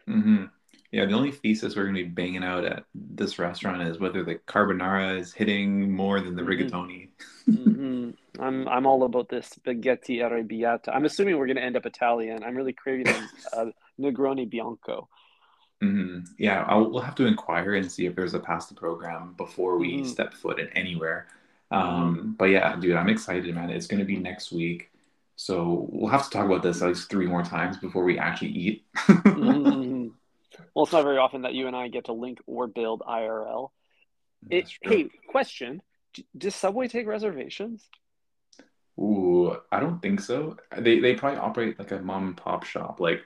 hmm 0.05 0.45
Yeah, 0.91 1.05
the 1.05 1.13
only 1.13 1.31
thesis 1.31 1.75
we're 1.75 1.85
gonna 1.85 2.03
be 2.03 2.03
banging 2.03 2.43
out 2.43 2.65
at 2.65 2.83
this 2.93 3.39
restaurant 3.39 3.81
is 3.83 3.99
whether 3.99 4.23
the 4.23 4.35
carbonara 4.35 5.17
is 5.19 5.33
hitting 5.33 5.91
more 5.91 6.19
than 6.19 6.35
the 6.35 6.41
Mhm. 6.41 6.47
rigatoni. 6.69 7.09
hmm 7.51 8.11
I'm 8.39 8.67
I'm 8.67 8.85
all 8.87 9.03
about 9.03 9.29
this 9.29 9.47
spaghetti 9.47 10.19
arrabbiata. 10.19 10.89
I'm 10.93 11.05
assuming 11.05 11.37
we're 11.37 11.47
gonna 11.47 11.61
end 11.61 11.77
up 11.77 11.85
Italian. 11.85 12.43
I'm 12.43 12.55
really 12.55 12.73
craving 12.73 13.29
uh, 13.53 13.65
Negroni 13.99 14.49
Bianco. 14.49 15.09
Mhm. 15.83 16.27
Yeah, 16.37 16.63
I'll, 16.67 16.91
we'll 16.91 17.01
have 17.01 17.15
to 17.15 17.25
inquire 17.25 17.73
and 17.75 17.91
see 17.91 18.05
if 18.05 18.15
there's 18.15 18.33
a 18.35 18.39
pasta 18.39 18.73
program 18.75 19.33
before 19.37 19.77
we 19.77 20.03
hmm 20.03 20.03
step 20.03 20.33
foot 20.33 20.59
in 20.59 20.67
anywhere. 20.69 21.27
hmm 21.71 21.77
Um, 21.77 22.35
but 22.37 22.45
yeah, 22.45 22.75
dude, 22.75 22.95
I'm 22.95 23.09
excited, 23.09 23.53
man. 23.55 23.69
It's 23.69 23.87
going 23.87 23.99
to 23.99 24.05
be 24.05 24.17
next 24.17 24.51
week. 24.51 24.91
So 25.37 25.87
we'll 25.91 26.11
have 26.11 26.25
to 26.25 26.29
talk 26.29 26.45
about 26.45 26.61
this 26.61 26.81
at 26.81 26.89
least 26.89 27.09
three 27.09 27.25
more 27.25 27.43
times 27.43 27.77
before 27.77 28.03
we 28.03 28.19
actually 28.19 28.49
eat. 28.51 28.85
Well, 30.73 30.83
it's 30.83 30.93
not 30.93 31.03
very 31.03 31.17
often 31.17 31.41
that 31.43 31.53
you 31.53 31.67
and 31.67 31.75
I 31.75 31.87
get 31.89 32.05
to 32.05 32.13
link 32.13 32.39
or 32.45 32.67
build 32.67 33.01
IRL. 33.05 33.73
It, 34.49 34.67
hey, 34.81 35.11
question. 35.27 35.81
D- 36.13 36.25
Does 36.37 36.55
Subway 36.55 36.87
take 36.87 37.07
reservations? 37.07 37.89
Ooh, 38.99 39.57
I 39.71 39.79
don't 39.79 40.01
think 40.01 40.19
so. 40.21 40.57
They 40.77 40.99
they 40.99 41.15
probably 41.15 41.39
operate 41.39 41.79
like 41.79 41.91
a 41.91 41.99
mom 42.01 42.27
and 42.27 42.37
pop 42.37 42.63
shop, 42.63 42.99
like, 42.99 43.23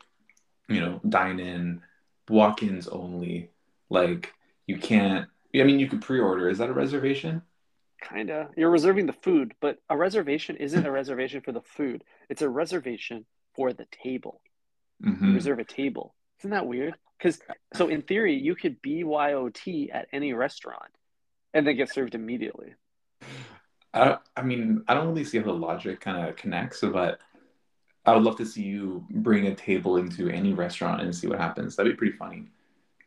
you 0.70 0.80
know, 0.82 1.02
dine 1.10 1.40
in, 1.40 1.84
walk-ins 2.30 2.88
only. 2.90 3.52
Like 3.90 4.34
you 4.68 4.78
can't, 4.80 5.30
I 5.56 5.64
mean, 5.64 5.80
you 5.80 5.90
could 5.90 6.02
pre-order. 6.04 6.50
Is 6.50 6.60
that 6.60 6.70
a 6.70 6.74
reservation? 6.74 7.44
Kinda. 8.02 8.52
You're 8.56 8.70
reserving 8.70 9.06
the 9.06 9.12
food, 9.12 9.54
but 9.60 9.80
a 9.90 9.98
reservation 9.98 10.56
isn't 10.56 10.86
a 10.86 10.92
reservation 10.92 11.42
for 11.42 11.52
the 11.52 11.62
food. 11.62 12.06
It's 12.30 12.42
a 12.42 12.50
reservation 12.50 13.26
for 13.54 13.74
the 13.74 13.86
table. 13.88 14.42
You 15.22 15.32
hmm 15.32 15.36
reserve 15.36 15.60
a 15.60 15.66
table. 15.66 16.16
Isn't 16.46 16.52
that 16.52 16.68
weird? 16.68 16.98
Because 17.18 17.42
so 17.74 17.90
in 17.90 18.04
theory, 18.04 18.36
you 18.36 18.56
could 18.56 18.82
BYOT 18.82 19.90
at 19.92 20.08
any 20.14 20.32
restaurant 20.34 20.92
and 21.54 21.68
then 21.68 21.76
get 21.78 21.90
served 21.90 22.16
immediately. 22.16 22.76
I, 23.94 24.18
I 24.36 24.42
mean, 24.42 24.84
I 24.88 24.94
don't 24.94 25.08
really 25.08 25.24
see 25.24 25.38
how 25.40 25.46
the 25.46 25.54
logic 25.54 26.02
kind 26.02 26.28
of 26.28 26.36
connects, 26.36 26.82
but 26.82 27.20
I 28.06 28.14
would 28.14 28.24
love 28.24 28.38
to 28.38 28.46
see 28.48 28.64
you 28.64 29.06
bring 29.12 29.48
a 29.48 29.56
table 29.56 29.98
into 29.98 30.30
any 30.30 30.54
restaurant 30.54 31.02
and 31.02 31.16
see 31.16 31.28
what 31.28 31.40
happens. 31.40 31.76
That'd 31.76 31.94
be 31.94 31.98
pretty 31.98 32.18
funny. 32.18 32.48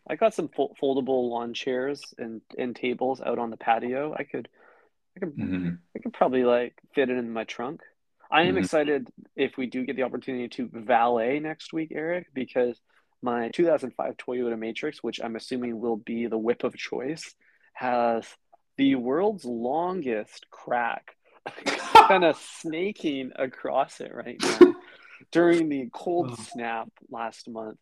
I 0.09 0.17
got 0.17 0.35
some 0.35 0.49
fol 0.49 0.75
foldable 0.81 1.29
lawn 1.31 1.55
chairs 1.55 2.15
and 2.19 2.41
and 2.59 2.75
tables 2.75 3.21
out 3.21 3.39
on 3.39 3.51
the 3.51 3.57
patio. 3.57 4.15
I 4.19 4.25
could 4.25 4.49
I 5.17 5.21
could 5.21 5.35
hmm 5.37 5.81
I 5.97 6.01
could 6.01 6.13
probably 6.15 6.45
like 6.45 6.79
fit 6.95 7.11
it 7.11 7.19
in 7.19 7.33
my 7.33 7.45
trunk. 7.45 7.83
I 8.31 8.45
am 8.45 8.57
hmm 8.57 8.59
excited 8.59 9.11
if 9.37 9.57
we 9.59 9.67
do 9.67 9.85
get 9.87 9.97
the 9.97 10.05
opportunity 10.05 10.49
to 10.51 10.71
valet 10.73 11.41
next 11.41 11.73
week, 11.73 11.93
Eric, 11.95 12.29
because 12.35 12.81
my 13.23 13.49
2005 13.49 14.17
Toyota 14.17 14.59
Matrix, 14.59 15.03
which 15.03 15.21
I'm 15.23 15.37
assuming 15.37 15.81
will 15.81 15.97
be 15.97 16.27
the 16.27 16.39
whip 16.39 16.65
of 16.65 16.77
choice, 16.77 17.35
has 17.75 18.25
the 18.77 18.95
world's 18.95 19.45
longest 19.45 20.47
crack 20.51 21.17
kind 21.65 22.25
of 22.25 22.37
snaking 22.37 23.33
across 23.37 24.01
it 24.01 24.13
right 24.15 24.39
now. 24.41 24.75
During 25.33 25.69
the 25.69 25.89
cold 25.93 26.31
Oh, 26.33 26.45
snap 26.53 26.89
last 27.11 27.49
month, 27.49 27.79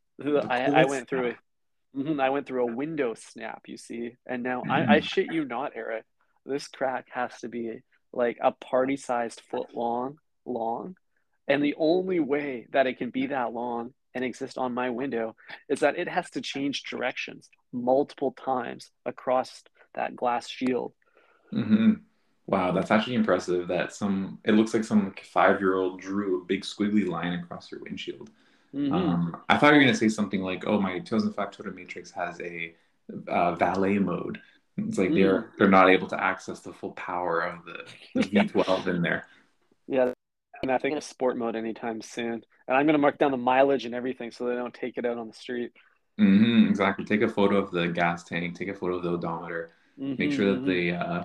I, 0.49 0.71
I 0.75 0.85
went 0.87 1.09
through 1.09 1.27
it. 1.27 1.37
Mhm, 1.95 2.21
I 2.21 2.31
went 2.31 2.47
through 2.47 2.63
a 2.63 2.75
window 2.75 3.15
snap, 3.15 3.63
you 3.67 3.77
see, 3.77 4.17
and 4.27 4.43
now 4.43 4.65
I, 4.69 4.97
I 4.97 4.99
Mhm. 4.99 5.03
shit 5.05 5.33
you 5.33 5.45
not, 5.45 5.73
Eric. 5.75 6.05
This 6.45 6.69
crack 6.69 7.07
has 7.13 7.39
to 7.41 7.49
be 7.49 7.81
like 8.13 8.39
a 8.41 8.53
party-sized 8.53 9.41
foot 9.51 9.75
long, 9.75 10.19
long, 10.45 10.97
and 11.49 11.63
the 11.63 11.75
only 11.79 12.21
way 12.21 12.67
that 12.71 12.87
it 12.87 12.99
can 12.99 13.11
be 13.11 13.27
that 13.29 13.53
long 13.53 13.95
and 14.17 14.25
exist 14.25 14.57
on 14.57 14.73
my 14.73 14.89
window 14.89 15.37
is 15.69 15.81
that 15.81 15.99
it 15.99 16.09
has 16.09 16.31
to 16.31 16.41
change 16.41 16.85
directions 16.85 17.51
multiple 17.71 18.33
times 18.33 18.91
across 19.05 19.63
that 19.95 20.17
glass 20.17 20.49
shield. 20.49 20.93
hmm 21.51 21.93
Wow, 22.49 22.71
that's 22.71 22.93
actually 22.93 23.17
impressive 23.17 23.67
that 23.69 23.93
some, 23.93 24.39
it 24.45 24.53
looks 24.53 24.73
like 24.73 24.85
some 24.85 25.05
like 25.07 25.25
five-year-old 25.25 26.01
drew 26.01 26.41
a 26.41 26.45
big 26.45 26.63
squiggly 26.63 27.07
line 27.07 27.33
across 27.35 27.71
your 27.71 27.81
windshield. 27.83 28.31
hmm 28.73 28.93
Um, 28.93 29.37
I 29.49 29.59
thought 29.59 29.73
you 29.75 29.79
were 29.81 29.85
gonna 29.85 29.97
say 29.97 30.09
something 30.09 30.41
like, 30.41 30.65
"Oh, 30.67 30.81
my 30.81 31.01
2005 31.01 31.51
Toyota 31.51 31.75
Matrix 31.75 32.11
has 32.13 32.41
a 32.41 32.75
uh, 33.29 33.55
valet 33.57 33.99
mode." 33.99 34.41
It's 34.79 34.97
like 34.99 35.11
Mm. 35.11 35.15
they're 35.17 35.51
they're 35.59 35.77
not 35.81 35.91
able 35.91 36.07
to 36.09 36.23
access 36.23 36.61
the 36.61 36.73
full 36.73 36.93
power 36.93 37.41
of 37.41 37.65
the 37.65 37.79
the 38.15 38.23
V12 38.23 38.87
in 38.87 39.03
there. 39.03 39.27
yeah. 39.89 40.13
And 40.63 40.71
I 40.71 40.79
think 40.79 40.93
in 40.93 40.99
a 40.99 41.03
sport 41.03 41.37
mode 41.37 41.57
anytime 41.57 42.01
soon. 42.03 42.45
And 42.69 42.77
I'm 42.77 42.87
gonna 42.87 42.99
mark 42.99 43.19
down 43.19 43.31
the 43.31 43.37
mileage 43.37 43.85
and 43.85 43.95
everything 43.95 44.31
so 44.31 44.47
they 44.47 44.55
don't 44.55 44.75
take 44.75 44.99
it 44.99 45.07
out 45.07 45.19
on 45.19 45.29
the 45.29 45.35
street. 45.35 45.73
Mm-hmm, 46.19 46.69
exactly. 46.71 47.05
Take 47.05 47.23
a 47.23 47.29
photo 47.29 47.57
of 47.59 47.71
the 47.71 47.89
gas 47.89 48.25
tank. 48.25 48.57
Take 48.57 48.69
a 48.69 48.75
photo 48.75 48.97
of 48.97 49.03
the 49.03 49.11
odometer. 49.11 49.73
Make 50.19 50.33
sure 50.33 50.53
that 50.55 50.65
hmm 50.65 50.71
the 50.71 50.93
uh, 50.93 51.25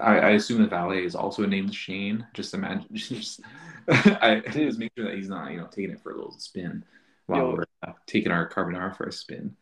I, 0.00 0.18
I 0.18 0.30
assume 0.30 0.62
the 0.62 0.68
valet 0.68 1.04
is 1.04 1.14
also 1.14 1.46
named 1.46 1.74
Shane. 1.74 2.26
Just 2.34 2.54
imagine, 2.54 2.86
just 2.92 3.40
I 3.88 4.42
just 4.46 4.50
Dude, 4.50 4.78
make 4.78 4.92
sure 4.96 5.06
that 5.06 5.14
he's 5.16 5.28
not, 5.28 5.50
you 5.52 5.58
know, 5.58 5.66
taking 5.66 5.90
it 5.92 6.00
for 6.02 6.12
a 6.12 6.16
little 6.16 6.38
spin 6.38 6.84
while 7.26 7.46
yo, 7.46 7.52
we're 7.52 7.64
uh, 7.86 7.92
taking 8.06 8.32
our 8.32 8.48
carbonara 8.48 8.96
for 8.96 9.06
a 9.06 9.12
spin. 9.12 9.56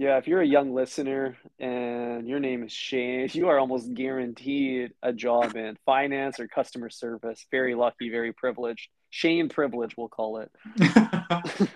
Yeah, 0.00 0.16
if 0.18 0.28
you're 0.28 0.40
a 0.40 0.46
young 0.46 0.74
listener 0.74 1.36
and 1.58 2.28
your 2.28 2.38
name 2.38 2.62
is 2.62 2.70
Shane, 2.70 3.28
you 3.32 3.48
are 3.48 3.58
almost 3.58 3.92
guaranteed 3.94 4.92
a 5.02 5.12
job 5.12 5.56
in 5.56 5.76
finance 5.84 6.38
or 6.38 6.46
customer 6.46 6.88
service. 6.88 7.44
Very 7.50 7.74
lucky, 7.74 8.08
very 8.08 8.32
privileged. 8.32 8.90
Shane 9.10 9.48
privilege, 9.48 9.96
we'll 9.96 10.06
call 10.06 10.38
it. 10.38 10.52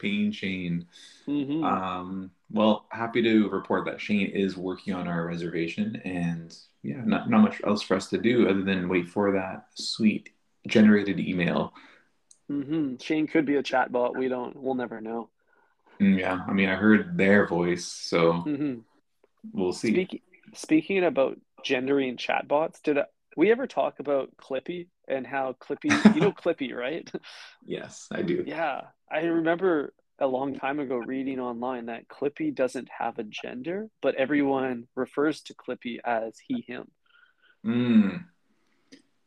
Pain 0.00 0.32
Shane. 0.32 0.86
hmm 1.24 1.62
Um, 1.62 2.32
well, 2.50 2.86
happy 2.90 3.22
to 3.22 3.48
report 3.50 3.84
that 3.84 4.00
Shane 4.00 4.26
is 4.26 4.56
working 4.56 4.94
on 4.94 5.06
our 5.06 5.24
reservation, 5.24 6.02
and 6.04 6.52
yeah, 6.82 7.00
not, 7.04 7.30
not 7.30 7.42
much 7.42 7.60
else 7.64 7.80
for 7.80 7.94
us 7.94 8.08
to 8.08 8.18
do 8.18 8.48
other 8.48 8.62
than 8.62 8.88
wait 8.88 9.08
for 9.08 9.30
that 9.34 9.66
sweet 9.76 10.30
generated 10.66 11.20
email. 11.20 11.74
hmm 12.48 12.96
Shane 13.00 13.28
could 13.28 13.46
be 13.46 13.54
a 13.54 13.62
chatbot. 13.62 14.16
We 14.16 14.26
don't, 14.26 14.60
we'll 14.60 14.74
never 14.74 15.00
know. 15.00 15.28
Mm, 16.00 16.18
Yeah, 16.18 16.40
I 16.46 16.52
mean, 16.52 16.68
I 16.68 16.76
heard 16.76 17.16
their 17.16 17.46
voice, 17.46 17.84
so 17.86 18.32
hmm 18.44 18.80
we'll 19.52 19.72
see. 19.72 19.92
Speaking 19.92 20.20
speaking 20.54 21.04
about 21.04 21.38
gendering 21.64 22.16
chatbots, 22.16 22.82
did 22.82 22.98
I, 22.98 23.04
we 23.36 23.50
ever 23.50 23.66
talk 23.66 24.00
about 24.00 24.30
Clippy 24.36 24.88
and 25.08 25.26
how 25.26 25.54
Clippy, 25.54 25.90
you 26.14 26.20
know 26.20 26.32
Clippy, 26.44 26.74
right? 26.74 27.10
Yes, 27.66 28.08
I 28.10 28.22
do. 28.22 28.44
Yeah, 28.46 28.82
I 29.10 29.20
remember 29.20 29.92
a 30.18 30.26
long 30.26 30.54
time 30.54 30.80
ago 30.80 30.96
reading 30.96 31.40
online 31.40 31.86
that 31.86 32.08
Clippy 32.08 32.54
doesn't 32.54 32.88
have 32.98 33.18
a 33.18 33.24
gender, 33.24 33.88
but 34.02 34.14
everyone 34.16 34.86
refers 34.94 35.40
to 35.42 35.54
Clippy 35.54 35.98
as 36.04 36.34
he, 36.46 36.62
him. 36.66 36.90
Mm, 37.64 38.24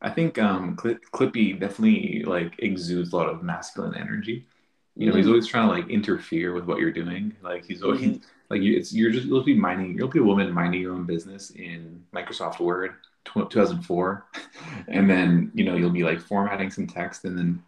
I 0.01 0.09
think 0.09 0.37
um, 0.37 0.75
Cli 0.75 0.95
Clippy 1.13 1.59
definitely 1.59 2.23
like 2.25 2.55
exudes 2.59 3.13
a 3.13 3.15
lot 3.15 3.29
of 3.29 3.43
masculine 3.43 3.95
energy. 3.95 4.45
You 4.95 5.07
know, 5.07 5.15
he's 5.15 5.27
Mm, 5.27 5.27
always 5.27 5.47
trying 5.47 5.67
to 5.67 5.73
like 5.73 5.89
interfere 5.89 6.53
with 6.53 6.65
what 6.65 6.79
you're 6.79 6.91
doing. 6.91 7.35
Like 7.41 7.65
he's 7.65 7.81
always 7.83 8.19
like 8.49 8.61
you, 8.61 8.77
it's 8.77 8.93
you're 8.93 9.11
just 9.11 9.25
you'll 9.25 9.43
be 9.43 9.55
minding 9.57 9.97
you'll 9.97 10.07
be 10.07 10.19
a 10.19 10.23
woman 10.23 10.51
minding 10.51 10.81
your 10.81 10.93
own 10.93 11.05
business 11.05 11.51
in 11.51 12.03
Microsoft 12.13 12.59
Word 12.59 12.95
tw 13.25 13.49
2004, 13.49 14.25
and 14.87 15.09
then 15.09 15.51
you 15.55 15.63
know 15.65 15.75
you'll 15.75 15.89
be 15.89 16.03
like 16.03 16.19
formatting 16.21 16.69
some 16.69 16.87
text, 16.87 17.25
and 17.25 17.37
then 17.37 17.63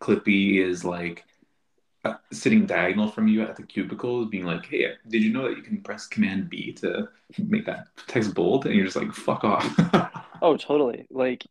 Clippy 0.00 0.58
is 0.58 0.84
like 0.84 1.24
uh, 2.04 2.14
sitting 2.32 2.66
diagonal 2.66 3.10
from 3.10 3.28
you 3.28 3.42
at 3.42 3.56
the 3.56 3.62
cubicle, 3.64 4.26
being 4.26 4.44
like, 4.44 4.66
"Hey, 4.66 4.94
did 5.08 5.22
you 5.22 5.32
know 5.32 5.48
that 5.48 5.56
you 5.58 5.62
can 5.64 5.82
press 5.82 6.06
Command 6.06 6.50
B 6.50 6.72
to 6.74 7.08
make 7.38 7.66
that 7.66 7.88
text 8.08 8.34
bold?" 8.34 8.66
And 8.66 8.74
you're 8.76 8.86
just 8.86 8.96
like, 8.96 9.12
"Fuck 9.14 9.44
off." 9.44 10.14
Oh, 10.42 10.56
totally. 10.56 11.06
Like, 11.10 11.44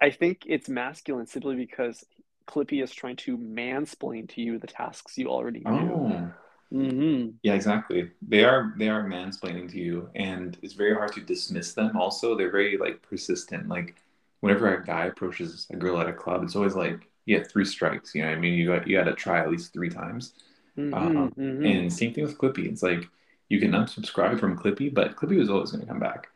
I 0.00 0.10
think 0.10 0.42
it's 0.46 0.68
masculine 0.68 1.26
simply 1.26 1.56
because 1.56 2.04
Clippy 2.46 2.82
is 2.82 2.92
trying 2.92 3.16
to 3.16 3.38
mansplain 3.38 4.28
to 4.30 4.40
you 4.42 4.58
the 4.58 4.66
tasks 4.66 5.16
you 5.18 5.28
already. 5.28 5.64
Oh. 5.66 6.32
hmm 6.70 7.28
Yeah, 7.42 7.54
exactly. 7.54 8.10
They 8.26 8.44
are 8.44 8.74
they 8.78 8.88
are 8.88 9.04
mansplaining 9.04 9.70
to 9.72 9.78
you, 9.78 10.08
and 10.14 10.56
it's 10.62 10.72
very 10.74 10.94
hard 10.94 11.12
to 11.14 11.20
dismiss 11.20 11.74
them. 11.74 11.96
Also, 11.96 12.34
they're 12.36 12.50
very 12.50 12.78
like 12.78 13.02
persistent. 13.02 13.68
Like 13.68 13.96
whenever 14.40 14.74
a 14.74 14.84
guy 14.84 15.06
approaches 15.06 15.66
a 15.70 15.76
girl 15.76 16.00
at 16.00 16.08
a 16.08 16.12
club, 16.12 16.42
it's 16.42 16.56
always 16.56 16.74
like 16.74 17.00
you 17.26 17.36
get 17.36 17.50
three 17.50 17.64
strikes. 17.64 18.14
You 18.14 18.22
know, 18.22 18.28
what 18.28 18.38
I 18.38 18.40
mean, 18.40 18.54
you 18.54 18.66
got 18.66 18.86
you 18.88 18.96
got 18.96 19.04
to 19.04 19.14
try 19.14 19.40
at 19.40 19.50
least 19.50 19.72
three 19.72 19.90
times. 19.90 20.32
hmm 20.76 20.92
Um, 20.92 21.32
hmm 21.36 21.64
and 21.64 21.92
same 21.92 22.14
thing 22.14 22.24
with 22.24 22.38
Clippy. 22.38 22.66
It's 22.70 22.82
like 22.82 23.04
you 23.48 23.60
can 23.60 23.72
unsubscribe 23.72 24.40
from 24.40 24.58
Clippy, 24.58 24.92
but 24.92 25.16
Clippy 25.16 25.38
was 25.38 25.50
always 25.50 25.70
going 25.72 25.82
to 25.82 25.88
come 25.88 26.00
back. 26.00 26.28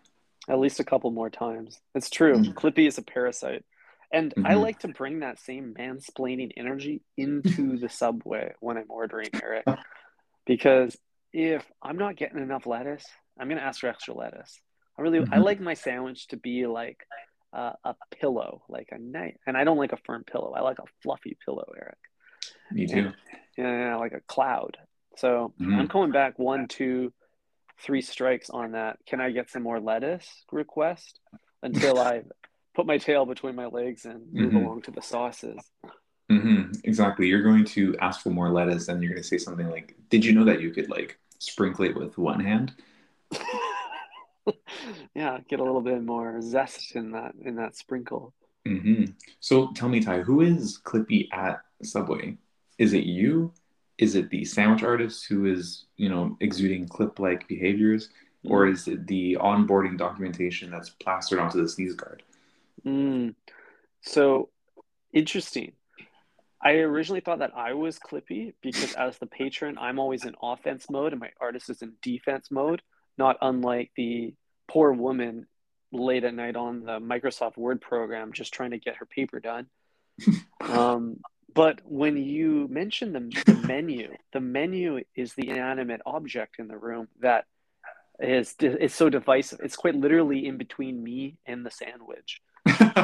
At 0.48 0.58
least 0.58 0.80
a 0.80 0.84
couple 0.84 1.10
more 1.10 1.30
times. 1.30 1.80
It's 1.94 2.10
true. 2.10 2.48
Clippy 2.54 2.86
is 2.86 2.98
a 2.98 3.02
parasite. 3.02 3.64
And 4.12 4.34
I 4.44 4.54
hmm 4.54 4.62
like 4.62 4.78
to 4.80 4.88
bring 4.88 5.20
that 5.20 5.38
same 5.38 5.74
mansplaining 5.78 6.52
energy 6.56 7.02
into 7.16 7.78
the 7.78 7.88
subway 7.88 8.54
when 8.60 8.78
I'm 8.78 8.90
ordering, 8.90 9.28
Eric. 9.42 9.66
Because 10.46 10.96
if 11.32 11.64
I'm 11.82 11.98
not 11.98 12.16
getting 12.16 12.38
enough 12.38 12.66
lettuce, 12.66 13.04
I'm 13.38 13.48
gonna 13.48 13.60
ask 13.60 13.80
for 13.80 13.88
extra 13.88 14.14
lettuce. 14.14 14.58
I 14.98 15.02
really 15.02 15.24
I 15.30 15.38
hmm 15.38 15.42
like 15.42 15.60
my 15.60 15.74
sandwich 15.74 16.28
to 16.28 16.36
be 16.36 16.66
like 16.66 17.06
uh, 17.52 17.72
a 17.84 17.94
pillow, 18.20 18.62
like 18.68 18.88
a 18.92 18.98
night. 18.98 19.38
And 19.46 19.56
I 19.56 19.64
don't 19.64 19.78
like 19.78 19.92
a 19.92 19.98
firm 20.06 20.24
pillow. 20.24 20.54
I 20.56 20.62
like 20.62 20.78
a 20.78 20.90
fluffy 21.02 21.36
pillow, 21.44 21.66
Eric. 21.76 21.98
Me 22.72 22.86
And 22.86 23.12
too. 23.12 23.12
yeah, 23.56 23.96
like 23.96 24.12
a 24.12 24.20
cloud. 24.26 24.76
So 25.16 25.52
I'm 25.58 25.64
hmm 25.64 25.86
coming 25.88 26.12
back 26.12 26.38
one, 26.38 26.66
two, 26.68 27.12
three 27.82 28.02
strikes 28.02 28.50
on 28.50 28.72
that. 28.72 28.98
Can 29.06 29.20
I 29.20 29.30
get 29.30 29.50
some 29.50 29.62
more 29.62 29.80
lettuce 29.80 30.26
request 30.52 31.20
until 31.62 31.98
I 32.00 32.22
put 32.78 32.86
my 32.86 32.96
tail 32.96 33.26
between 33.26 33.56
my 33.56 33.66
legs 33.66 34.04
and 34.04 34.32
move 34.32 34.52
hmm 34.52 34.56
along 34.56 34.82
to 34.82 34.92
the 34.92 35.02
sauces? 35.02 35.58
hmm 36.30 36.70
Exactly. 36.84 37.26
You're 37.26 37.42
going 37.42 37.64
to 37.76 37.96
ask 38.00 38.22
for 38.22 38.30
more 38.30 38.50
lettuce, 38.50 38.86
and 38.88 39.02
you're 39.02 39.12
going 39.12 39.22
to 39.22 39.28
say 39.28 39.38
something 39.38 39.68
like, 39.68 39.96
"Did 40.10 40.24
you 40.24 40.32
know 40.32 40.44
that 40.44 40.60
you 40.60 40.70
could 40.70 40.88
like 40.88 41.18
sprinkle 41.40 41.86
it 41.86 41.96
with 41.96 42.16
one 42.18 42.38
hand?" 42.38 42.72
yeah, 45.14 45.38
get 45.48 45.58
a 45.58 45.64
little 45.64 45.80
bit 45.80 46.02
more 46.04 46.40
zest 46.40 46.94
in 46.94 47.10
that 47.12 47.34
in 47.44 47.56
that 47.56 47.76
sprinkle. 47.76 48.32
hmm 48.64 49.06
So 49.40 49.72
tell 49.72 49.88
me, 49.88 50.00
Ty, 50.00 50.20
who 50.20 50.40
is 50.40 50.78
Clippy 50.84 51.28
at 51.32 51.60
Subway? 51.82 52.38
Is 52.78 52.92
it 52.92 53.04
you? 53.04 53.52
Is 53.98 54.14
it 54.14 54.30
the 54.30 54.44
sandwich 54.44 54.84
artist 54.84 55.26
who 55.28 55.46
is, 55.46 55.86
you 55.96 56.08
know, 56.08 56.36
exuding 56.40 56.86
clip-like 56.88 57.48
behaviors, 57.48 58.10
or 58.44 58.66
Mm. 58.66 58.72
is 58.72 58.86
it 58.86 59.06
the 59.08 59.36
onboarding 59.40 59.98
documentation 59.98 60.70
that's 60.70 60.90
plastered 60.90 61.40
onto 61.40 61.60
the 61.60 61.68
sneeze 61.68 61.94
guard? 61.94 62.22
Mm. 62.86 63.34
So 64.02 64.50
interesting. 65.12 65.72
I 66.62 66.72
originally 66.72 67.20
thought 67.20 67.38
that 67.38 67.56
I 67.56 67.74
was 67.74 67.98
Clippy 67.98 68.54
because 68.62 68.94
as 68.94 69.18
the 69.18 69.26
patron, 69.26 69.78
I'm 69.78 69.98
always 69.98 70.24
in 70.24 70.34
offense 70.42 70.90
mode 70.90 71.12
and 71.12 71.20
my 71.20 71.30
artist 71.40 71.70
is 71.70 71.82
in 71.82 71.92
defense 72.02 72.50
mode, 72.50 72.82
not 73.16 73.36
unlike 73.40 73.92
the 73.96 74.34
poor 74.66 74.92
woman 74.92 75.46
late 75.92 76.24
at 76.24 76.34
night 76.34 76.56
on 76.56 76.84
the 76.84 76.98
Microsoft 76.98 77.56
Word 77.56 77.80
program 77.80 78.32
just 78.32 78.52
trying 78.52 78.72
to 78.72 78.78
get 78.78 78.96
her 78.96 79.06
paper 79.06 79.40
done. 79.40 79.66
Um, 80.60 81.20
but 81.54 81.80
when 81.84 82.16
you 82.16 82.68
mention 82.68 83.12
the, 83.12 83.42
the 83.46 83.54
menu, 83.66 84.12
the 84.32 84.40
menu 84.40 85.00
is 85.14 85.34
the 85.34 85.48
inanimate 85.48 86.02
object 86.04 86.56
in 86.58 86.68
the 86.68 86.76
room 86.76 87.08
that 87.20 87.46
is 88.20 88.54
is 88.60 88.94
so 88.94 89.08
divisive. 89.08 89.60
It's 89.62 89.76
quite 89.76 89.94
literally 89.94 90.46
in 90.46 90.56
between 90.56 91.02
me 91.02 91.36
and 91.46 91.64
the 91.64 91.70
sandwich. 91.70 92.40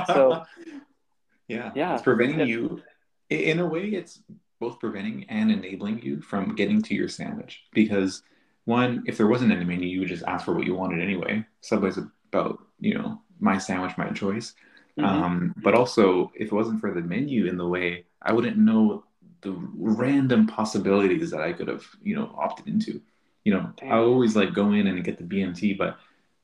So 0.05 0.43
Yeah, 1.49 1.73
yeah, 1.75 1.95
it's 1.95 2.03
preventing 2.03 2.41
it, 2.41 2.49
you. 2.49 2.83
In 3.31 3.59
a 3.61 3.67
way, 3.67 3.85
it's 3.89 4.21
both 4.61 4.79
preventing 4.81 5.25
and 5.29 5.51
enabling 5.51 6.03
you 6.03 6.21
from 6.23 6.55
getting 6.55 6.83
to 6.83 6.95
your 6.95 7.09
sandwich. 7.09 7.63
Because 7.73 8.23
one, 8.65 9.03
if 9.07 9.17
there 9.19 9.27
wasn't 9.27 9.53
any 9.53 9.65
menu, 9.65 9.87
you 9.89 10.01
would 10.01 10.09
just 10.09 10.25
ask 10.25 10.45
for 10.45 10.55
what 10.55 10.67
you 10.67 10.75
wanted 10.75 11.03
anyway. 11.03 11.45
Subway's 11.61 11.99
about, 11.99 12.61
you 12.81 12.95
know, 12.95 13.21
my 13.41 13.59
sandwich, 13.59 13.97
my 13.99 14.11
choice. 14.11 14.55
mhm, 14.97 15.05
Um, 15.05 15.55
but 15.63 15.75
also, 15.75 16.33
if 16.35 16.49
it 16.49 16.53
wasn't 16.53 16.81
for 16.81 16.93
the 16.95 17.03
menu 17.03 17.47
in 17.47 17.57
the 17.59 17.67
way, 17.67 18.07
I 18.23 18.33
wouldn't 18.33 18.57
know 18.57 19.05
the 19.43 19.53
random 19.77 20.47
possibilities 20.47 21.31
that 21.31 21.43
I 21.43 21.53
could 21.53 21.69
have, 21.69 21.85
you 22.03 22.17
know, 22.17 22.35
opted 22.39 22.69
into. 22.69 23.03
You 23.45 23.55
know, 23.55 23.73
I 23.91 23.99
always 23.99 24.35
like 24.37 24.55
go 24.55 24.73
in 24.73 24.87
and 24.87 25.05
get 25.05 25.19
the 25.19 25.25
BMT, 25.25 25.75
but 25.75 25.99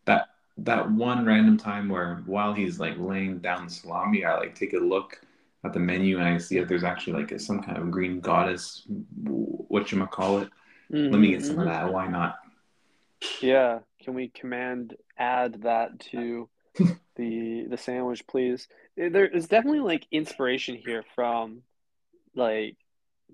that 0.05 0.29
that 0.59 0.90
one 0.90 1.25
random 1.25 1.57
time 1.57 1.88
where 1.88 2.23
while 2.26 2.52
he's 2.52 2.78
like 2.78 2.99
laying 2.99 3.38
down 3.38 3.66
the 3.66 3.71
salami, 3.73 4.25
I 4.25 4.37
like 4.38 4.54
take 4.54 4.75
a 4.75 4.78
look 4.78 5.21
at 5.64 5.73
the 5.73 5.80
menu 5.80 6.19
and 6.19 6.28
I 6.28 6.38
see 6.38 6.59
if 6.59 6.69
there's 6.69 6.85
actually 6.85 7.14
like 7.23 7.33
a, 7.33 7.38
some 7.38 7.62
kind 7.62 7.78
of 7.78 7.90
green 7.90 8.21
goddess, 8.21 8.83
what 9.25 9.90
you 9.92 10.07
call 10.07 10.40
it. 10.40 10.50
Let 11.11 11.21
me 11.21 11.30
get 11.30 11.45
some 11.45 11.59
of 11.59 11.64
hmm 11.64 11.69
that. 11.69 11.92
Why 11.92 12.07
not? 12.09 12.38
Yeah, 13.40 13.80
can 14.02 14.14
we 14.14 14.28
command 14.28 14.97
add 15.19 15.62
that 15.62 16.00
to 16.12 16.49
the 17.16 17.66
the 17.69 17.78
sandwich, 17.78 18.26
please? 18.28 18.69
Eh, 18.99 19.11
There 19.11 19.26
is 19.26 19.49
definitely 19.49 19.80
like 19.80 20.07
inspiration 20.12 20.76
here 20.76 21.04
from 21.14 21.62
like 22.35 22.76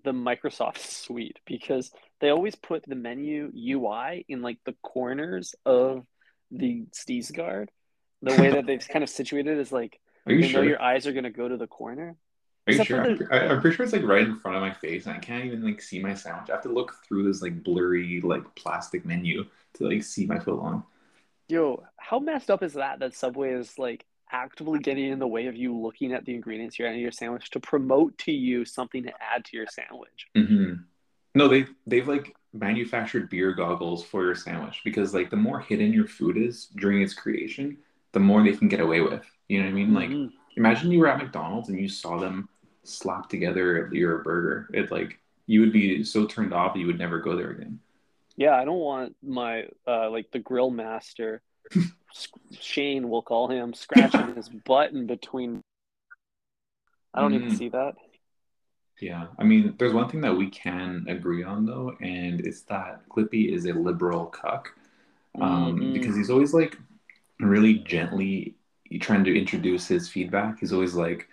the 0.05 0.13
Microsoft 0.13 0.79
suite 0.81 1.41
because 1.47 1.93
they 2.21 2.31
always 2.31 2.57
put 2.57 2.85
the 2.87 2.97
menu 2.97 3.51
UI 3.55 4.25
in 4.29 4.43
like 4.43 4.59
the 4.67 4.75
corners 4.83 5.55
of 5.67 6.07
the 6.51 6.87
sneeze 6.93 7.31
guard. 7.31 7.71
The 8.23 8.35
way 8.35 8.51
that 8.51 8.67
they've 8.67 8.87
kind 8.89 9.03
of 9.03 9.11
situated 9.11 9.59
is 9.59 9.73
like 9.73 9.99
Are 10.27 10.33
you 10.33 10.43
sure? 10.43 10.65
your 10.65 10.81
eyes 10.81 11.07
are 11.07 11.13
gonna 11.13 11.31
go 11.31 11.49
to 11.49 11.57
the 11.57 11.67
corner. 11.67 12.17
Are 12.67 12.73
you 12.73 12.79
Except 12.79 12.89
sure? 12.89 13.01
I'm, 13.01 13.17
the 13.19 13.29
I- 13.31 13.49
I'm 13.49 13.61
pretty 13.61 13.77
sure 13.77 13.85
it's 13.85 13.93
like 13.93 14.03
right 14.03 14.27
in 14.27 14.37
front 14.37 14.57
of 14.57 14.61
my 14.63 14.73
face, 14.73 15.07
and 15.07 15.15
I 15.15 15.19
can't 15.19 15.45
even 15.45 15.63
like 15.65 15.81
see 15.81 16.01
my 16.01 16.15
sandwich. 16.15 16.51
I 16.51 16.55
have 16.55 16.63
to 16.63 16.69
look 16.73 16.95
through 17.07 17.25
this 17.25 17.43
like 17.43 17.63
blurry 17.63 18.21
like 18.21 18.55
plastic 18.57 19.05
menu 19.05 19.45
to 19.75 19.89
like 19.89 20.03
see 20.03 20.27
my 20.27 20.39
foot 20.41 20.57
long. 20.57 20.85
yo, 21.49 21.85
how 21.99 22.19
messed 22.19 22.51
up 22.51 22.63
is 22.63 22.75
that 22.75 22.99
that 23.01 23.15
Subway 23.15 23.53
is 23.53 23.79
like 23.79 24.05
actively 24.31 24.79
getting 24.81 25.11
in 25.11 25.19
the 25.19 25.27
way 25.29 25.47
of 25.47 25.57
you 25.57 25.77
looking 25.77 26.13
at 26.13 26.25
the 26.25 26.35
ingredients 26.35 26.79
you're 26.79 26.89
adding 26.89 26.99
to 26.99 27.03
your 27.03 27.13
sandwich 27.13 27.51
to 27.51 27.61
promote 27.61 28.19
to 28.19 28.33
you 28.33 28.65
something 28.65 29.05
to 29.05 29.13
add 29.35 29.45
to 29.45 29.57
your 29.57 29.67
sandwich. 29.69 30.27
hmm 30.35 30.87
No, 31.37 31.49
they 31.49 31.67
they've 31.87 32.09
like 32.09 32.37
manufactured 32.53 33.31
beer 33.31 33.53
goggles 33.53 34.05
for 34.05 34.25
your 34.25 34.35
sandwich 34.35 34.83
because 34.85 35.15
like 35.15 35.31
the 35.31 35.37
more 35.37 35.61
hidden 35.61 35.93
your 35.93 36.09
food 36.09 36.37
is 36.39 36.67
during 36.77 37.03
its 37.03 37.15
creation, 37.15 37.79
the 38.13 38.21
more 38.21 38.43
they 38.43 38.57
can 38.57 38.69
get 38.69 38.81
away 38.81 39.03
with. 39.03 39.27
You 39.49 39.61
know 39.61 39.67
what 39.67 39.73
I 39.73 39.75
mean? 39.75 39.95
Like 39.95 40.19
hmm 40.19 40.27
imagine 40.57 40.91
you 40.93 41.01
were 41.01 41.09
at 41.09 41.19
McDonald's 41.19 41.69
and 41.71 41.81
you 41.81 41.89
saw 41.89 42.19
them 42.19 42.49
slap 42.85 43.29
together 43.29 43.91
your 43.93 44.19
burger. 44.21 44.71
It 44.75 44.91
like 44.93 45.21
you 45.47 45.61
would 45.61 45.73
be 45.73 46.05
so 46.05 46.27
turned 46.27 46.55
off 46.55 46.77
you 46.77 46.87
would 46.87 46.99
never 46.99 47.21
go 47.21 47.37
there 47.37 47.51
again. 47.51 47.81
Yeah, 48.37 48.57
I 48.57 48.65
don't 48.65 48.79
want 48.81 49.17
my 49.23 49.69
uh 49.87 50.11
like 50.11 50.31
the 50.33 50.39
grill 50.39 50.71
master 50.71 51.43
Shane 52.61 53.09
we'll 53.09 53.23
call 53.23 53.49
him 53.49 53.75
scratching 53.75 54.35
his 54.35 54.49
butt 54.49 54.93
in 54.93 55.07
between. 55.07 55.63
I 57.15 57.21
don't 57.21 57.33
to 57.49 57.51
hmm 57.51 57.57
see 57.57 57.69
that. 57.71 57.95
Yeah, 59.01 59.27
I 59.39 59.45
mean, 59.45 59.75
there's 59.79 59.93
one 59.93 60.09
thing 60.09 60.23
that 60.23 60.37
we 60.37 60.49
can 60.49 61.05
agree 61.09 61.43
on 61.43 61.67
though, 61.67 61.97
and 62.01 62.41
it's 62.41 62.63
that 62.63 63.07
Clippy 63.11 63.53
is 63.55 63.67
a 63.67 63.73
liberal 63.75 64.27
cuck. 64.27 64.71
Um, 65.41 65.91
hmm 65.91 65.93
because 65.93 66.17
he's 66.17 66.31
always 66.31 66.55
like 66.55 66.79
really 67.41 67.75
gently 67.81 68.57
trying 69.01 69.25
to 69.25 69.37
introduce 69.39 69.89
his 69.89 70.09
feedback. 70.09 70.61
He's 70.61 70.73
always 70.73 70.95
like, 70.95 71.29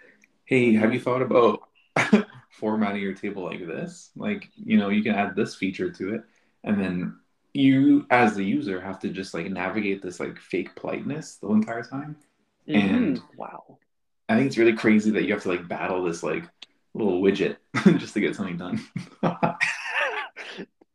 "Hey, 0.46 0.74
have 0.76 0.94
you 0.94 1.00
thought 1.02 1.22
about 1.24 1.62
formatting 2.52 3.02
your 3.04 3.14
table 3.16 3.44
like 3.46 3.66
this? 3.68 4.12
Like, 4.18 4.50
you 4.58 4.78
know, 4.78 4.90
you 4.90 5.04
can 5.04 5.16
add 5.16 5.36
this 5.36 5.56
feature 5.56 5.92
to 5.92 6.16
it, 6.16 6.24
and 6.66 6.80
then 6.82 7.20
you, 7.54 8.08
as 8.12 8.36
the 8.36 8.46
user, 8.46 8.82
have 8.82 9.00
to 9.02 9.10
just 9.10 9.34
like 9.36 9.48
navigate 9.52 10.02
this 10.04 10.20
like 10.20 10.40
fake 10.40 10.76
politeness 10.76 11.36
the 11.38 11.50
entire 11.50 11.84
time. 11.84 12.18
hmm 12.68 13.14
And 13.14 13.22
Wow. 13.36 13.78
I 14.30 14.36
think 14.36 14.48
it's 14.48 14.58
really 14.58 14.74
crazy 14.74 15.12
that 15.12 15.24
you 15.24 15.34
have 15.34 15.44
to 15.44 15.50
like 15.50 15.68
battle 15.68 16.04
this 16.04 16.24
like 16.24 16.44
little 16.94 17.22
widget 17.22 17.58
just 17.98 18.14
to 18.14 18.20
get 18.20 18.36
something 18.36 18.58
done. 18.58 18.84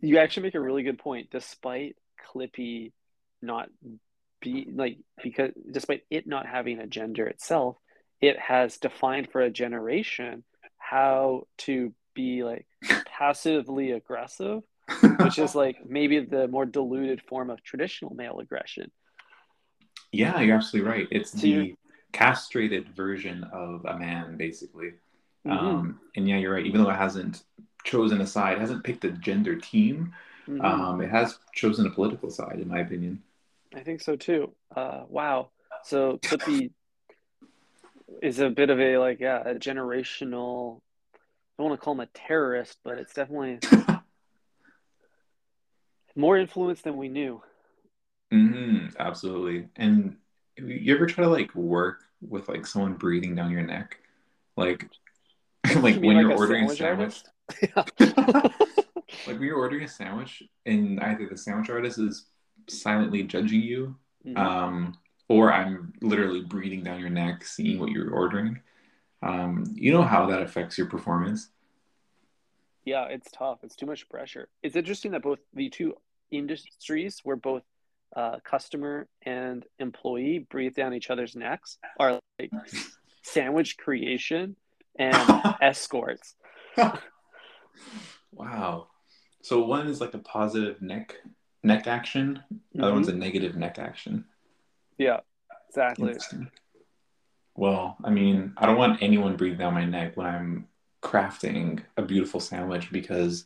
You 0.01 0.19
actually 0.19 0.45
make 0.45 0.55
a 0.55 0.61
really 0.61 0.85
good 0.85 0.99
point. 0.99 1.29
Despite 1.33 1.97
Clippy 2.33 2.93
not 3.43 3.69
be 4.41 4.69
like 4.73 4.99
because 5.23 5.51
despite 5.71 6.03
it 6.09 6.27
not 6.27 6.47
having 6.47 6.79
a 6.79 6.87
gender 6.87 7.27
itself, 7.27 7.77
it 8.21 8.39
has 8.39 8.77
defined 8.77 9.31
for 9.33 9.41
a 9.41 9.51
generation 9.51 10.45
how 10.77 11.47
to 11.59 11.93
be 12.15 12.45
like 12.45 12.67
passively 13.07 13.91
aggressive, 13.91 14.63
which 15.19 15.39
is 15.39 15.55
like 15.57 15.79
maybe 15.87 16.21
the 16.21 16.49
more 16.49 16.65
diluted 16.65 17.21
form 17.23 17.51
of 17.51 17.63
traditional 17.63 18.15
male 18.15 18.39
aggression. 18.39 18.91
Yeah, 20.13 20.41
you're 20.41 20.57
absolutely 20.57 20.91
right. 20.91 21.09
It's 21.11 21.33
So 21.33 21.39
the 21.39 21.75
castrated 22.13 22.89
version 22.95 23.45
of 23.53 23.85
a 23.85 23.99
man, 23.99 24.37
basically. 24.37 24.93
Hmm 25.49 25.57
Um, 25.57 26.01
and 26.17 26.29
yeah, 26.29 26.39
you're 26.39 26.55
right. 26.55 26.67
Even 26.67 26.83
though 26.83 26.91
it 26.91 26.97
hasn't 26.97 27.43
chosen 27.85 28.21
a 28.21 28.27
side, 28.27 28.59
it 28.59 28.61
hasn't 28.61 28.85
picked 28.85 29.05
a 29.05 29.11
gender 29.13 29.57
team, 29.57 30.15
hmm 30.47 30.65
um, 30.65 31.01
it 31.01 31.11
has 31.11 31.39
chosen 31.55 31.87
a 31.87 31.91
political 31.91 32.31
side, 32.31 32.59
in 32.61 32.69
my 32.69 32.81
opinion. 32.81 33.23
I 33.75 33.81
think 33.81 34.01
so 34.01 34.17
too. 34.17 34.53
Uh, 34.75 35.05
wow. 35.09 35.51
So 35.85 36.19
Clippy 36.19 36.71
is 38.23 38.41
a 38.41 38.51
bit 38.51 38.71
of 38.71 38.81
a 38.81 38.99
like 38.99 39.21
yeah, 39.21 39.43
a 39.45 39.55
generational 39.55 40.81
I 41.59 41.63
don't 41.63 41.71
want 41.71 41.81
to 41.81 41.85
call 41.85 41.95
him 41.95 42.01
a 42.01 42.07
terrorist, 42.07 42.79
but 42.85 42.99
it's 42.99 43.15
definitely 43.15 43.59
more 46.17 46.37
influence 46.37 46.83
than 46.83 46.97
we 46.97 47.09
knew. 47.09 47.43
hmm 48.31 48.87
absolutely. 48.99 49.69
And 49.77 50.17
you 50.57 50.95
ever 50.95 51.07
try 51.07 51.25
to 51.25 51.31
like 51.31 51.55
work 51.55 52.05
with 52.21 52.49
like 52.49 52.67
someone 52.67 52.95
breathing 52.95 53.35
down 53.35 53.51
your 53.51 53.63
neck? 53.63 53.99
Like, 54.57 54.89
like 55.77 55.97
You 55.97 56.01
when 56.01 56.17
like 56.17 56.23
you're 56.23 56.33
a 56.33 56.37
ordering 56.37 56.65
a 56.65 56.77
sandwich 56.77 56.79
sandwich, 56.79 57.23
artist? 57.77 57.95
like 59.27 59.39
when 59.39 59.43
you're 59.43 59.59
ordering 59.59 59.85
a 59.85 59.89
sandwich 59.89 60.43
and 60.67 61.01
either 61.01 61.29
the 61.29 61.37
sandwich 61.37 61.71
artist 61.71 61.99
is 61.99 62.27
silently 62.69 63.23
judging 63.23 63.63
you 63.63 63.97
hmm 64.25 64.37
um, 64.37 64.95
or 65.29 65.53
I'm 65.53 65.93
literally 66.01 66.41
breathing 66.41 66.83
down 66.83 67.01
your 67.01 67.11
neck, 67.11 67.45
seeing 67.45 67.79
what 67.79 67.91
you're 67.91 68.11
ordering. 68.11 68.61
Um, 69.23 69.65
you 69.75 69.93
know 69.93 70.03
how 70.03 70.27
that 70.27 70.43
affects 70.43 70.79
your 70.79 70.87
performance. 70.87 71.51
Yeah, 72.85 73.05
it's 73.05 73.31
tough. 73.31 73.59
It's 73.63 73.77
too 73.77 73.87
much 73.87 74.09
pressure. 74.09 74.49
It's 74.63 74.77
interesting 74.77 75.13
that 75.13 75.23
both 75.23 75.41
the 75.53 75.69
two 75.69 75.95
industries, 76.31 77.21
where 77.25 77.37
both 77.37 77.63
uh, 78.17 78.39
customer 78.43 79.07
and 79.23 79.67
employee 79.79 80.47
breathe 80.51 80.75
down 80.75 80.95
each 80.95 81.11
other's 81.11 81.37
necks, 81.37 81.79
are 82.01 82.19
like 82.39 82.51
sandwich 83.23 83.77
creation 83.77 84.57
and 84.99 85.43
escorts. 85.63 86.35
wow. 88.33 88.89
So 89.43 89.65
one 89.65 89.87
is 89.89 90.01
like 90.01 90.15
a 90.15 90.19
positive 90.19 90.83
neck 90.83 91.17
neck 91.63 91.87
action. 91.87 92.43
The 92.75 92.83
other 92.85 92.95
one's 92.95 93.09
hmm 93.09 93.15
a 93.15 93.15
negative 93.15 93.57
neck 93.57 93.79
action. 93.79 94.25
Yeah, 94.99 95.21
exactly. 95.69 96.15
Well, 97.55 97.97
I 98.05 98.11
mean, 98.11 98.53
I 98.57 98.67
don't 98.67 98.77
want 98.79 99.03
anyone 99.03 99.37
breathing 99.37 99.59
down 99.59 99.75
my 99.75 99.85
neck 99.85 100.17
when 100.17 100.27
I'm 100.27 100.69
crafting 101.03 101.83
a 101.97 102.03
beautiful 102.03 102.41
sandwich 102.41 102.91
because, 102.93 103.45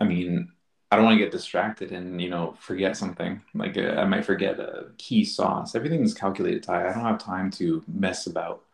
I 0.00 0.04
mean, 0.04 0.52
I 0.90 0.96
don't 0.96 1.04
want 1.04 1.18
to 1.18 1.24
get 1.24 1.32
distracted 1.32 1.92
and 1.92 2.20
you 2.20 2.28
know 2.30 2.54
forget 2.58 2.96
something. 2.96 3.42
Like 3.54 3.76
uh, 3.78 3.94
I 3.98 4.04
might 4.06 4.24
forget 4.24 4.58
a 4.58 4.88
key 4.98 5.24
sauce. 5.24 5.74
Everything 5.74 6.02
is 6.02 6.14
calculated, 6.14 6.62
Ty. 6.62 6.88
I 6.88 6.92
don't 6.92 7.04
have 7.04 7.18
time 7.18 7.50
to 7.52 7.82
mess 7.88 8.26
about. 8.26 8.64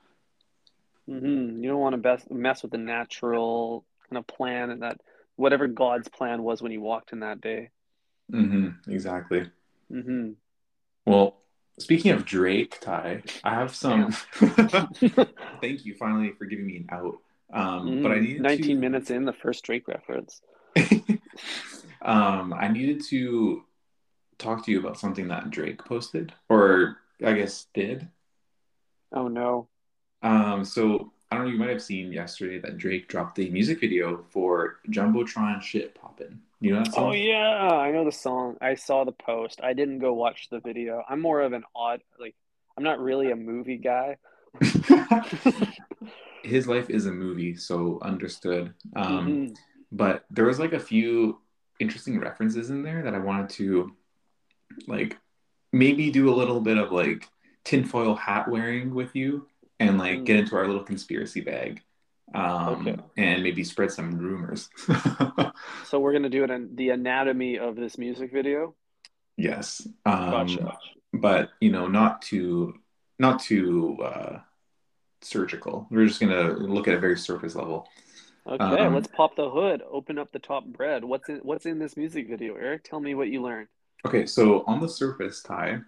Mm-hmm. 1.08 1.62
You 1.62 1.70
don't 1.70 1.80
want 1.80 1.94
to 1.94 1.98
best 1.98 2.30
mess 2.30 2.62
with 2.62 2.72
the 2.72 2.78
natural 2.78 3.84
kind 4.08 4.18
of 4.18 4.26
plan 4.26 4.70
and 4.70 4.82
that 4.82 5.00
whatever 5.36 5.66
God's 5.66 6.08
plan 6.08 6.42
was 6.42 6.62
when 6.62 6.72
he 6.72 6.78
walked 6.78 7.12
in 7.12 7.20
that 7.20 7.40
day. 7.40 7.70
Mm-hmm. 8.32 8.90
Exactly. 8.90 9.50
Mm-hmm. 9.92 10.32
Well, 11.04 11.36
speaking 11.78 12.12
of 12.12 12.24
Drake, 12.24 12.80
Ty, 12.80 13.22
I 13.44 13.54
have 13.54 13.74
some. 13.74 14.10
Thank 14.32 15.84
you 15.84 15.94
finally 15.94 16.32
for 16.36 16.46
giving 16.46 16.66
me 16.66 16.78
an 16.78 16.88
out. 16.90 17.18
Um, 17.52 17.88
mm, 17.88 18.02
but 18.02 18.12
I 18.12 18.18
need 18.18 18.40
19 18.40 18.66
to... 18.66 18.74
minutes 18.74 19.10
in 19.10 19.24
the 19.24 19.32
first 19.32 19.64
Drake 19.64 19.86
reference. 19.86 20.40
um, 22.02 22.52
I 22.52 22.68
needed 22.68 23.04
to 23.10 23.62
talk 24.38 24.64
to 24.64 24.72
you 24.72 24.80
about 24.80 24.98
something 24.98 25.28
that 25.28 25.50
Drake 25.50 25.84
posted, 25.84 26.32
or 26.48 26.98
I 27.24 27.32
guess 27.34 27.66
did. 27.72 28.08
Oh 29.12 29.28
no. 29.28 29.68
Um, 30.22 30.64
so 30.64 31.12
I 31.30 31.36
don't 31.36 31.46
know. 31.46 31.52
You 31.52 31.58
might 31.58 31.70
have 31.70 31.82
seen 31.82 32.12
yesterday 32.12 32.58
that 32.60 32.78
Drake 32.78 33.08
dropped 33.08 33.38
a 33.38 33.48
music 33.48 33.80
video 33.80 34.24
for 34.30 34.78
Jumbotron 34.88 35.60
"Shit 35.60 35.94
Poppin'." 35.94 36.40
You 36.60 36.74
know 36.74 36.84
that 36.84 36.94
song? 36.94 37.10
Oh 37.10 37.12
yeah, 37.12 37.68
I 37.70 37.90
know 37.90 38.04
the 38.04 38.12
song. 38.12 38.56
I 38.60 38.74
saw 38.74 39.04
the 39.04 39.12
post. 39.12 39.60
I 39.62 39.72
didn't 39.72 39.98
go 39.98 40.14
watch 40.14 40.48
the 40.50 40.60
video. 40.60 41.02
I'm 41.08 41.20
more 41.20 41.40
of 41.40 41.52
an 41.52 41.64
odd 41.74 42.02
like. 42.18 42.34
I'm 42.76 42.84
not 42.84 43.00
really 43.00 43.30
a 43.30 43.36
movie 43.36 43.78
guy. 43.78 44.18
His 46.42 46.68
life 46.68 46.90
is 46.90 47.06
a 47.06 47.12
movie, 47.12 47.56
so 47.56 47.98
understood. 48.02 48.74
Um, 48.94 49.26
mm-hmm. 49.26 49.54
But 49.90 50.24
there 50.30 50.44
was 50.44 50.58
like 50.58 50.72
a 50.74 50.80
few 50.80 51.38
interesting 51.80 52.18
references 52.18 52.70
in 52.70 52.82
there 52.82 53.02
that 53.02 53.14
I 53.14 53.18
wanted 53.18 53.50
to 53.50 53.94
like 54.86 55.18
maybe 55.72 56.10
do 56.10 56.32
a 56.32 56.34
little 56.34 56.60
bit 56.60 56.78
of 56.78 56.92
like 56.92 57.28
tinfoil 57.64 58.14
hat 58.14 58.48
wearing 58.48 58.94
with 58.94 59.14
you 59.16 59.46
and 59.78 59.98
like 59.98 60.24
get 60.24 60.36
into 60.36 60.56
our 60.56 60.66
little 60.66 60.84
conspiracy 60.84 61.40
bag 61.40 61.82
um, 62.34 62.86
okay. 62.86 62.96
and 63.16 63.42
maybe 63.42 63.64
spread 63.64 63.90
some 63.90 64.18
rumors. 64.18 64.68
so 65.86 65.98
we're 66.00 66.12
gonna 66.12 66.28
do 66.28 66.44
it 66.44 66.50
in 66.50 66.74
the 66.74 66.90
anatomy 66.90 67.58
of 67.58 67.76
this 67.76 67.98
music 67.98 68.32
video. 68.32 68.74
Yes. 69.36 69.86
Um, 70.04 70.30
gotcha. 70.30 70.78
But 71.12 71.50
you 71.60 71.70
know, 71.70 71.86
not 71.88 72.22
too, 72.22 72.74
not 73.18 73.40
too 73.40 73.98
uh, 74.02 74.38
surgical. 75.22 75.86
We're 75.90 76.06
just 76.06 76.20
gonna 76.20 76.50
look 76.50 76.88
at 76.88 76.94
a 76.94 77.00
very 77.00 77.18
surface 77.18 77.54
level. 77.54 77.88
Okay, 78.46 78.64
um, 78.64 78.94
let's 78.94 79.08
pop 79.08 79.34
the 79.34 79.50
hood, 79.50 79.82
open 79.90 80.18
up 80.18 80.30
the 80.30 80.38
top 80.38 80.64
bread. 80.64 81.04
What's 81.04 81.28
in 81.28 81.38
What's 81.38 81.66
in 81.66 81.78
this 81.78 81.96
music 81.96 82.28
video, 82.28 82.54
Eric? 82.54 82.84
Tell 82.84 83.00
me 83.00 83.14
what 83.14 83.28
you 83.28 83.42
learned. 83.42 83.68
Okay, 84.04 84.26
so 84.26 84.62
on 84.66 84.80
the 84.80 84.88
surface, 84.88 85.42
Ty, 85.42 85.80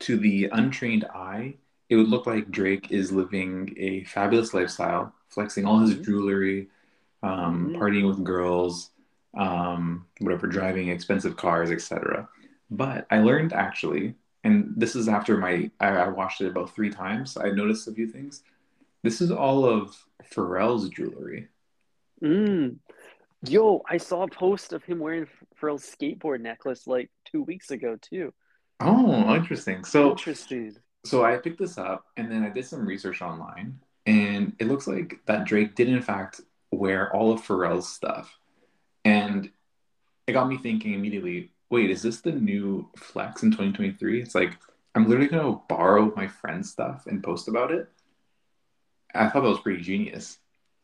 to 0.00 0.16
the 0.16 0.48
untrained 0.52 1.04
eye, 1.04 1.56
it 1.88 1.96
would 1.96 2.08
look 2.08 2.26
like 2.26 2.50
Drake 2.50 2.90
is 2.90 3.12
living 3.12 3.74
a 3.76 4.04
fabulous 4.04 4.52
lifestyle, 4.52 5.14
flexing 5.28 5.64
all 5.64 5.78
his 5.78 5.94
mm-hmm. 5.94 6.02
jewelry, 6.02 6.68
um, 7.22 7.68
mm-hmm. 7.68 7.76
partying 7.76 8.08
with 8.08 8.24
girls, 8.24 8.90
um, 9.36 10.06
whatever, 10.20 10.46
driving 10.46 10.88
expensive 10.88 11.36
cars, 11.36 11.70
etc. 11.70 12.28
But 12.70 13.06
I 13.10 13.20
learned 13.20 13.52
actually, 13.52 14.14
and 14.44 14.74
this 14.76 14.94
is 14.94 15.08
after 15.08 15.36
my 15.36 15.70
I, 15.80 15.88
I 15.88 16.08
watched 16.08 16.40
it 16.40 16.48
about 16.48 16.74
three 16.74 16.90
times. 16.90 17.36
I 17.36 17.50
noticed 17.50 17.88
a 17.88 17.92
few 17.92 18.06
things. 18.06 18.42
This 19.02 19.20
is 19.20 19.30
all 19.30 19.64
of 19.64 19.96
Pharrell's 20.32 20.88
jewelry. 20.88 21.48
Mm. 22.22 22.76
Yo, 23.46 23.82
I 23.88 23.98
saw 23.98 24.24
a 24.24 24.28
post 24.28 24.72
of 24.72 24.82
him 24.82 24.98
wearing 24.98 25.26
Pharrell's 25.60 25.88
skateboard 25.88 26.40
necklace 26.40 26.86
like 26.86 27.10
two 27.24 27.42
weeks 27.42 27.70
ago 27.70 27.96
too. 28.00 28.34
Oh, 28.80 29.34
interesting. 29.34 29.84
So 29.84 30.10
interesting. 30.10 30.76
So 31.08 31.24
I 31.24 31.36
picked 31.36 31.58
this 31.58 31.78
up 31.78 32.04
and 32.16 32.30
then 32.30 32.44
I 32.44 32.50
did 32.50 32.66
some 32.66 32.86
research 32.86 33.22
online, 33.22 33.78
and 34.06 34.54
it 34.58 34.68
looks 34.68 34.86
like 34.86 35.20
that 35.26 35.46
Drake 35.46 35.74
did 35.74 35.88
in 35.88 36.02
fact 36.02 36.40
wear 36.70 37.14
all 37.14 37.32
of 37.32 37.42
Pharrell's 37.42 37.88
stuff, 37.88 38.38
and 39.04 39.50
it 40.26 40.32
got 40.32 40.48
me 40.48 40.58
thinking 40.58 40.94
immediately. 40.94 41.50
Wait, 41.70 41.90
is 41.90 42.02
this 42.02 42.20
the 42.20 42.32
new 42.32 42.88
flex 42.96 43.42
in 43.42 43.50
2023? 43.50 44.22
It's 44.22 44.34
like 44.34 44.56
I'm 44.94 45.08
literally 45.08 45.28
gonna 45.28 45.60
borrow 45.68 46.12
my 46.14 46.28
friend's 46.28 46.70
stuff 46.70 47.06
and 47.06 47.22
post 47.22 47.48
about 47.48 47.70
it. 47.72 47.88
I 49.14 49.28
thought 49.28 49.42
that 49.42 49.48
was 49.48 49.60
pretty 49.60 49.82
genius 49.82 50.38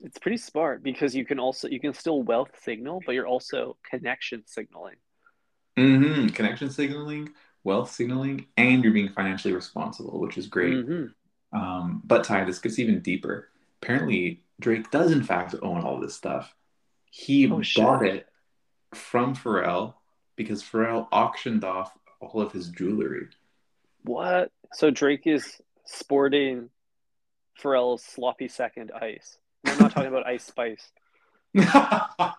it's 0.05 0.19
pretty 0.19 0.37
smart 0.37 0.83
because 0.83 1.15
you 1.15 1.25
can 1.25 1.39
also 1.39 1.67
you 1.69 1.81
can 1.81 1.95
still 1.95 2.23
wealth 2.23 2.51
signal, 2.63 3.03
but 3.05 3.15
you're 3.15 3.27
also 3.27 3.77
connection 3.89 4.43
signaling. 4.47 4.97
Mm-hmm. 5.79 6.29
Connection 6.29 6.71
signaling, 6.71 7.31
wealth 7.65 7.91
signaling, 7.91 8.47
and 8.57 8.85
you're 8.85 8.93
being 8.93 9.09
financially 9.09 9.55
responsible, 9.55 10.21
which 10.21 10.39
is 10.39 10.47
great. 10.47 10.75
Mm-hmm. 10.75 11.59
Um, 11.59 12.03
but 12.05 12.25
Ty, 12.25 12.45
this 12.45 12.59
gets 12.59 12.79
even 12.79 13.01
deeper. 13.01 13.49
Apparently, 13.83 14.43
Drake 14.61 14.91
does 14.91 15.13
in 15.13 15.23
fact 15.23 15.55
own 15.63 15.83
all 15.83 16.01
this 16.01 16.15
stuff. 16.15 16.55
He 17.11 17.51
oh, 17.51 17.63
bought 17.77 18.05
it 18.05 18.29
from 18.95 19.35
Pharrell 19.35 19.95
because 20.37 20.63
Pharrell 20.63 21.09
auctioned 21.13 21.65
off 21.65 21.93
all 22.21 22.41
of 22.41 22.53
his 22.53 22.69
jewelry. 22.69 23.29
What? 24.03 24.51
So 24.73 24.91
Drake 24.91 25.27
is 25.27 25.61
sporting 25.85 26.71
Pharrell's 27.61 28.03
sloppy 28.03 28.49
second 28.49 28.93
ice. 28.93 29.39
I'm 29.67 29.79
not 29.79 29.93
talking 29.93 30.09
about 30.09 30.27
Ice 30.27 30.45
Spice. 30.45 30.93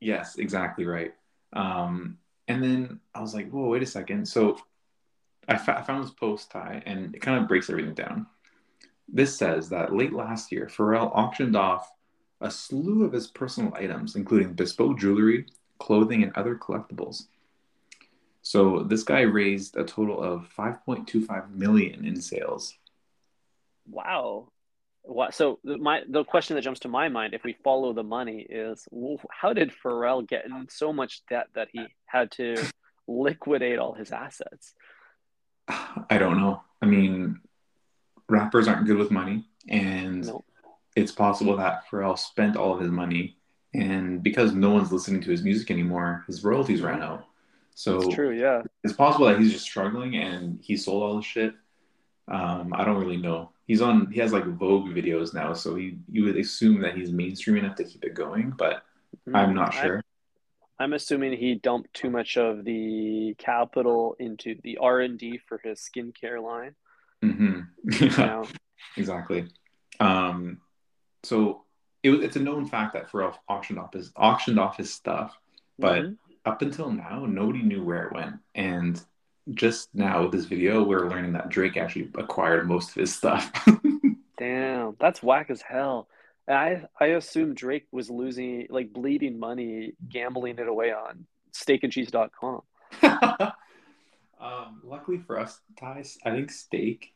yes, 0.00 0.36
exactly 0.36 0.86
right. 0.86 1.12
Um, 1.52 2.18
and 2.48 2.62
then 2.62 3.00
I 3.14 3.20
was 3.20 3.34
like, 3.34 3.50
whoa, 3.50 3.68
wait 3.68 3.82
a 3.82 3.86
second. 3.86 4.26
So 4.26 4.58
I, 5.48 5.56
fa- 5.56 5.78
I 5.78 5.82
found 5.82 6.04
this 6.04 6.12
post 6.12 6.50
Ty, 6.50 6.82
and 6.86 7.14
it 7.14 7.20
kind 7.20 7.40
of 7.40 7.48
breaks 7.48 7.70
everything 7.70 7.94
down. 7.94 8.26
This 9.08 9.36
says 9.36 9.68
that 9.70 9.94
late 9.94 10.12
last 10.12 10.50
year, 10.50 10.66
Pharrell 10.66 11.10
auctioned 11.14 11.56
off 11.56 11.92
a 12.40 12.50
slew 12.50 13.04
of 13.04 13.12
his 13.12 13.26
personal 13.26 13.72
items, 13.74 14.16
including 14.16 14.54
bespoke 14.54 14.98
jewelry, 14.98 15.46
clothing, 15.78 16.22
and 16.22 16.32
other 16.34 16.56
collectibles. 16.56 17.26
So 18.42 18.82
this 18.82 19.02
guy 19.02 19.22
raised 19.22 19.76
a 19.76 19.84
total 19.84 20.22
of 20.22 20.48
5.25 20.56 21.50
million 21.54 22.04
in 22.04 22.20
sales. 22.20 22.74
Wow. 23.88 24.48
What, 25.06 25.34
so 25.34 25.58
my 25.62 26.00
the 26.08 26.24
question 26.24 26.56
that 26.56 26.62
jumps 26.62 26.80
to 26.80 26.88
my 26.88 27.10
mind, 27.10 27.34
if 27.34 27.44
we 27.44 27.56
follow 27.62 27.92
the 27.92 28.02
money, 28.02 28.46
is 28.48 28.88
how 29.30 29.52
did 29.52 29.70
Pharrell 29.84 30.26
get 30.26 30.46
in 30.46 30.66
so 30.70 30.94
much 30.94 31.20
debt 31.28 31.48
that 31.54 31.68
he 31.72 31.84
had 32.06 32.30
to 32.32 32.56
liquidate 33.06 33.78
all 33.78 33.92
his 33.92 34.12
assets? 34.12 34.74
I 35.68 36.18
don't 36.18 36.40
know. 36.40 36.62
I 36.80 36.86
mean, 36.86 37.40
rappers 38.30 38.66
aren't 38.66 38.86
good 38.86 38.96
with 38.96 39.10
money, 39.10 39.44
and 39.68 40.26
nope. 40.26 40.44
it's 40.96 41.12
possible 41.12 41.56
that 41.58 41.84
Pharrell 41.90 42.18
spent 42.18 42.56
all 42.56 42.72
of 42.72 42.80
his 42.80 42.90
money, 42.90 43.36
and 43.74 44.22
because 44.22 44.54
no 44.54 44.70
one's 44.70 44.90
listening 44.90 45.20
to 45.22 45.30
his 45.30 45.42
music 45.42 45.70
anymore, 45.70 46.24
his 46.26 46.42
royalties 46.42 46.80
ran 46.80 47.02
out. 47.02 47.26
So 47.74 48.00
it's 48.00 48.14
true, 48.14 48.30
yeah. 48.30 48.62
It's 48.84 48.94
possible 48.94 49.26
that 49.26 49.38
he's 49.38 49.52
just 49.52 49.64
struggling 49.64 50.16
and 50.16 50.60
he 50.62 50.76
sold 50.76 51.02
all 51.02 51.16
the 51.16 51.22
shit. 51.22 51.54
Um, 52.28 52.72
I 52.72 52.84
don't 52.84 52.98
really 52.98 53.16
know 53.16 53.50
he's 53.66 53.82
on 53.82 54.10
he 54.10 54.20
has 54.20 54.32
like 54.32 54.46
Vogue 54.46 54.88
videos 54.88 55.34
now, 55.34 55.52
so 55.52 55.74
he 55.74 55.98
you 56.10 56.24
would 56.24 56.36
assume 56.36 56.80
that 56.82 56.96
he's 56.96 57.12
mainstream 57.12 57.56
enough 57.56 57.76
to 57.76 57.84
keep 57.84 58.04
it 58.04 58.14
going, 58.14 58.50
but 58.50 58.82
mm-hmm. 59.26 59.36
I'm 59.36 59.54
not 59.54 59.74
sure. 59.74 60.02
I, 60.78 60.84
I'm 60.84 60.92
assuming 60.92 61.38
he 61.38 61.54
dumped 61.54 61.94
too 61.94 62.10
much 62.10 62.36
of 62.36 62.64
the 62.64 63.34
capital 63.38 64.16
into 64.18 64.56
the 64.62 64.78
R 64.78 65.00
and 65.00 65.18
D 65.18 65.38
for 65.46 65.60
his 65.62 65.80
skincare 65.80 66.42
line. 66.42 66.74
Mm-hmm. 67.22 67.60
Yeah, 68.20 68.44
exactly. 68.96 69.48
Um, 70.00 70.60
so 71.22 71.64
it, 72.02 72.10
it's 72.10 72.36
a 72.36 72.40
known 72.40 72.66
fact 72.66 72.94
that 72.94 73.10
Pharrell 73.10 73.34
auctioned 73.48 73.78
off 73.78 73.94
his 73.94 74.12
auctioned 74.16 74.58
off 74.58 74.76
his 74.76 74.92
stuff, 74.92 75.38
but 75.78 76.02
mm-hmm. 76.02 76.14
up 76.44 76.62
until 76.62 76.90
now, 76.90 77.24
nobody 77.26 77.62
knew 77.62 77.82
where 77.82 78.06
it 78.06 78.12
went, 78.12 78.36
and 78.54 79.00
just 79.52 79.94
now 79.94 80.22
with 80.22 80.32
this 80.32 80.46
video, 80.46 80.82
we're 80.82 81.08
learning 81.08 81.32
that 81.32 81.48
Drake 81.48 81.76
actually 81.76 82.10
acquired 82.16 82.68
most 82.68 82.90
of 82.90 82.94
his 82.96 83.14
stuff. 83.14 83.52
Damn, 84.38 84.96
that's 84.98 85.22
whack 85.22 85.50
as 85.50 85.62
hell. 85.62 86.08
I 86.48 86.82
I 87.00 87.06
assume 87.06 87.54
Drake 87.54 87.86
was 87.92 88.10
losing 88.10 88.66
like 88.70 88.92
bleeding 88.92 89.38
money 89.38 89.94
gambling 90.08 90.58
it 90.58 90.68
away 90.68 90.92
on 90.92 91.26
steakandcheese.com. 91.52 92.62
um, 94.40 94.80
luckily 94.82 95.18
for 95.18 95.38
us, 95.38 95.60
Thais, 95.78 96.18
I 96.24 96.30
think 96.30 96.50
steak 96.50 97.14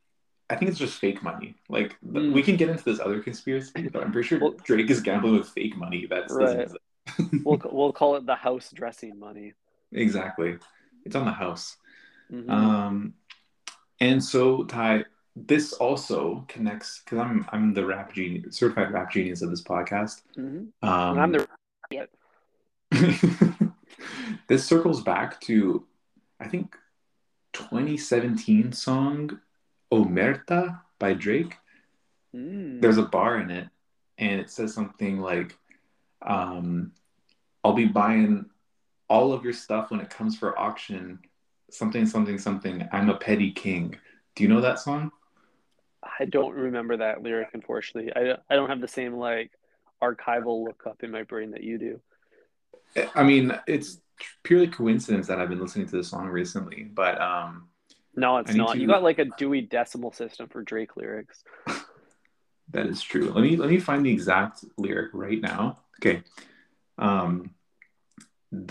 I 0.50 0.56
think 0.56 0.70
it's 0.70 0.78
just 0.78 0.98
fake 0.98 1.22
money. 1.22 1.56
Like 1.68 1.96
mm. 2.06 2.32
we 2.32 2.42
can 2.42 2.56
get 2.56 2.70
into 2.70 2.84
this 2.84 3.00
other 3.00 3.20
conspiracy, 3.20 3.88
but 3.92 4.02
I'm 4.02 4.12
pretty 4.12 4.28
sure 4.28 4.38
well, 4.40 4.54
Drake 4.64 4.90
is 4.90 5.00
gambling 5.00 5.36
with 5.38 5.48
fake 5.48 5.76
money. 5.76 6.06
That's 6.08 6.32
right. 6.32 6.68
we'll 7.44 7.60
we'll 7.70 7.92
call 7.92 8.16
it 8.16 8.26
the 8.26 8.34
house 8.34 8.70
dressing 8.72 9.18
money. 9.18 9.52
Exactly, 9.92 10.56
it's 11.04 11.16
on 11.16 11.26
the 11.26 11.32
house. 11.32 11.76
Mm-hmm. 12.32 12.50
Um, 12.50 13.14
and 14.00 14.22
so, 14.22 14.64
Ty, 14.64 15.04
this 15.46 15.72
also 15.74 16.44
connects 16.48 17.02
because 17.04 17.18
I'm 17.18 17.46
I'm 17.52 17.74
the 17.74 17.86
rap 17.86 18.12
genius, 18.12 18.56
certified 18.56 18.92
rap 18.92 19.10
genius 19.10 19.42
of 19.42 19.50
this 19.50 19.62
podcast. 19.62 20.22
Mm-hmm. 20.36 20.88
Um, 20.88 21.18
I'm 21.18 21.32
the 21.32 21.48
this 24.48 24.64
circles 24.64 25.02
back 25.02 25.40
to 25.42 25.84
I 26.40 26.48
think 26.48 26.76
2017 27.52 28.72
song 28.72 29.40
Omerta 29.92 30.80
by 30.98 31.12
Drake. 31.12 31.56
Mm. 32.34 32.80
There's 32.80 32.98
a 32.98 33.02
bar 33.02 33.38
in 33.40 33.50
it, 33.50 33.68
and 34.18 34.40
it 34.40 34.50
says 34.50 34.74
something 34.74 35.20
like, 35.20 35.56
um, 36.22 36.92
"I'll 37.64 37.72
be 37.72 37.86
buying 37.86 38.46
all 39.08 39.32
of 39.32 39.44
your 39.44 39.52
stuff 39.52 39.90
when 39.90 40.00
it 40.00 40.10
comes 40.10 40.36
for 40.36 40.58
auction." 40.58 41.20
Something, 41.70 42.06
something, 42.06 42.38
something. 42.38 42.88
I'm 42.92 43.10
a 43.10 43.16
petty 43.16 43.52
king. 43.52 43.96
Do 44.34 44.42
you 44.42 44.48
know 44.48 44.60
that 44.60 44.78
song? 44.78 45.10
I 46.02 46.24
don't 46.24 46.54
remember 46.54 46.96
that 46.98 47.22
lyric, 47.22 47.50
unfortunately. 47.52 48.12
I, 48.14 48.36
I 48.48 48.56
don't 48.56 48.68
have 48.68 48.80
the 48.80 48.88
same 48.88 49.14
like 49.14 49.52
archival 50.02 50.64
lookup 50.64 51.02
in 51.02 51.10
my 51.10 51.24
brain 51.24 51.50
that 51.50 51.62
you 51.62 51.78
do. 51.78 52.00
I 53.14 53.22
mean, 53.22 53.58
it's 53.66 54.00
purely 54.42 54.68
coincidence 54.68 55.26
that 55.26 55.40
I've 55.40 55.48
been 55.48 55.60
listening 55.60 55.86
to 55.86 55.96
the 55.96 56.04
song 56.04 56.28
recently, 56.28 56.84
but 56.84 57.20
um, 57.20 57.68
no, 58.14 58.38
it's 58.38 58.54
not. 58.54 58.72
To... 58.72 58.80
You 58.80 58.86
got 58.86 59.02
like 59.02 59.18
a 59.18 59.26
Dewey 59.36 59.62
Decimal 59.62 60.12
System 60.12 60.48
for 60.48 60.62
Drake 60.62 60.96
lyrics. 60.96 61.44
that 62.70 62.86
is 62.86 63.02
true. 63.02 63.30
Let 63.30 63.42
me 63.42 63.56
let 63.56 63.70
me 63.70 63.78
find 63.78 64.04
the 64.04 64.12
exact 64.12 64.64
lyric 64.76 65.10
right 65.12 65.40
now. 65.40 65.80
Okay, 66.00 66.22
um, 66.96 67.50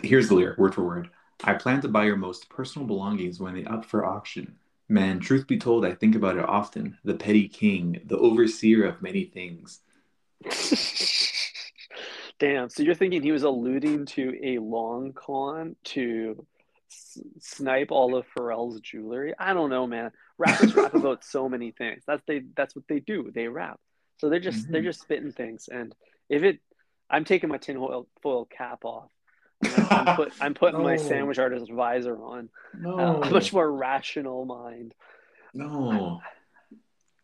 here's 0.01 0.29
the 0.29 0.35
lyric, 0.35 0.57
word 0.57 0.75
for 0.75 0.83
word. 0.83 1.09
I 1.43 1.53
plan 1.53 1.81
to 1.81 1.87
buy 1.87 2.05
your 2.05 2.15
most 2.15 2.49
personal 2.49 2.87
belongings 2.87 3.39
when 3.39 3.53
they 3.53 3.63
up 3.65 3.85
for 3.85 4.05
auction. 4.05 4.55
Man, 4.89 5.19
truth 5.19 5.47
be 5.47 5.57
told, 5.57 5.85
I 5.85 5.93
think 5.93 6.15
about 6.15 6.37
it 6.37 6.45
often. 6.45 6.97
The 7.03 7.15
petty 7.15 7.47
king, 7.47 8.01
the 8.05 8.17
overseer 8.17 8.85
of 8.85 9.01
many 9.01 9.25
things. 9.25 9.81
Damn. 12.39 12.69
So 12.69 12.83
you're 12.83 12.95
thinking 12.95 13.21
he 13.21 13.31
was 13.31 13.43
alluding 13.43 14.05
to 14.07 14.37
a 14.43 14.59
long 14.59 15.13
con 15.13 15.75
to 15.85 16.45
s- 16.89 17.19
snipe 17.39 17.91
all 17.91 18.15
of 18.15 18.25
Pharrell's 18.35 18.79
jewelry? 18.79 19.33
I 19.37 19.53
don't 19.53 19.69
know, 19.69 19.87
man. 19.87 20.11
Rappers 20.37 20.75
rap 20.75 20.93
about 20.95 21.23
so 21.23 21.49
many 21.49 21.71
things. 21.71 22.03
That's 22.05 22.23
they. 22.27 22.43
That's 22.55 22.75
what 22.75 22.85
they 22.87 22.99
do. 22.99 23.31
They 23.33 23.47
rap. 23.47 23.79
So 24.17 24.29
they're 24.29 24.39
just 24.39 24.63
mm-hmm. 24.63 24.71
they're 24.71 24.83
just 24.83 25.01
spitting 25.01 25.31
things. 25.31 25.67
And 25.67 25.95
if 26.29 26.43
it, 26.43 26.59
I'm 27.09 27.25
taking 27.25 27.49
my 27.49 27.57
tinfoil 27.57 28.07
foil 28.21 28.45
cap 28.45 28.85
off. 28.85 29.09
I'm, 29.63 30.15
put, 30.15 30.33
I'm 30.39 30.53
putting 30.55 30.79
no. 30.79 30.85
my 30.85 30.97
sandwich 30.97 31.39
artist 31.39 31.71
visor 31.71 32.21
on. 32.21 32.49
No. 32.77 32.99
Uh, 32.99 33.27
a 33.27 33.29
much 33.31 33.53
more 33.53 33.71
rational 33.71 34.45
mind. 34.45 34.93
No. 35.53 36.21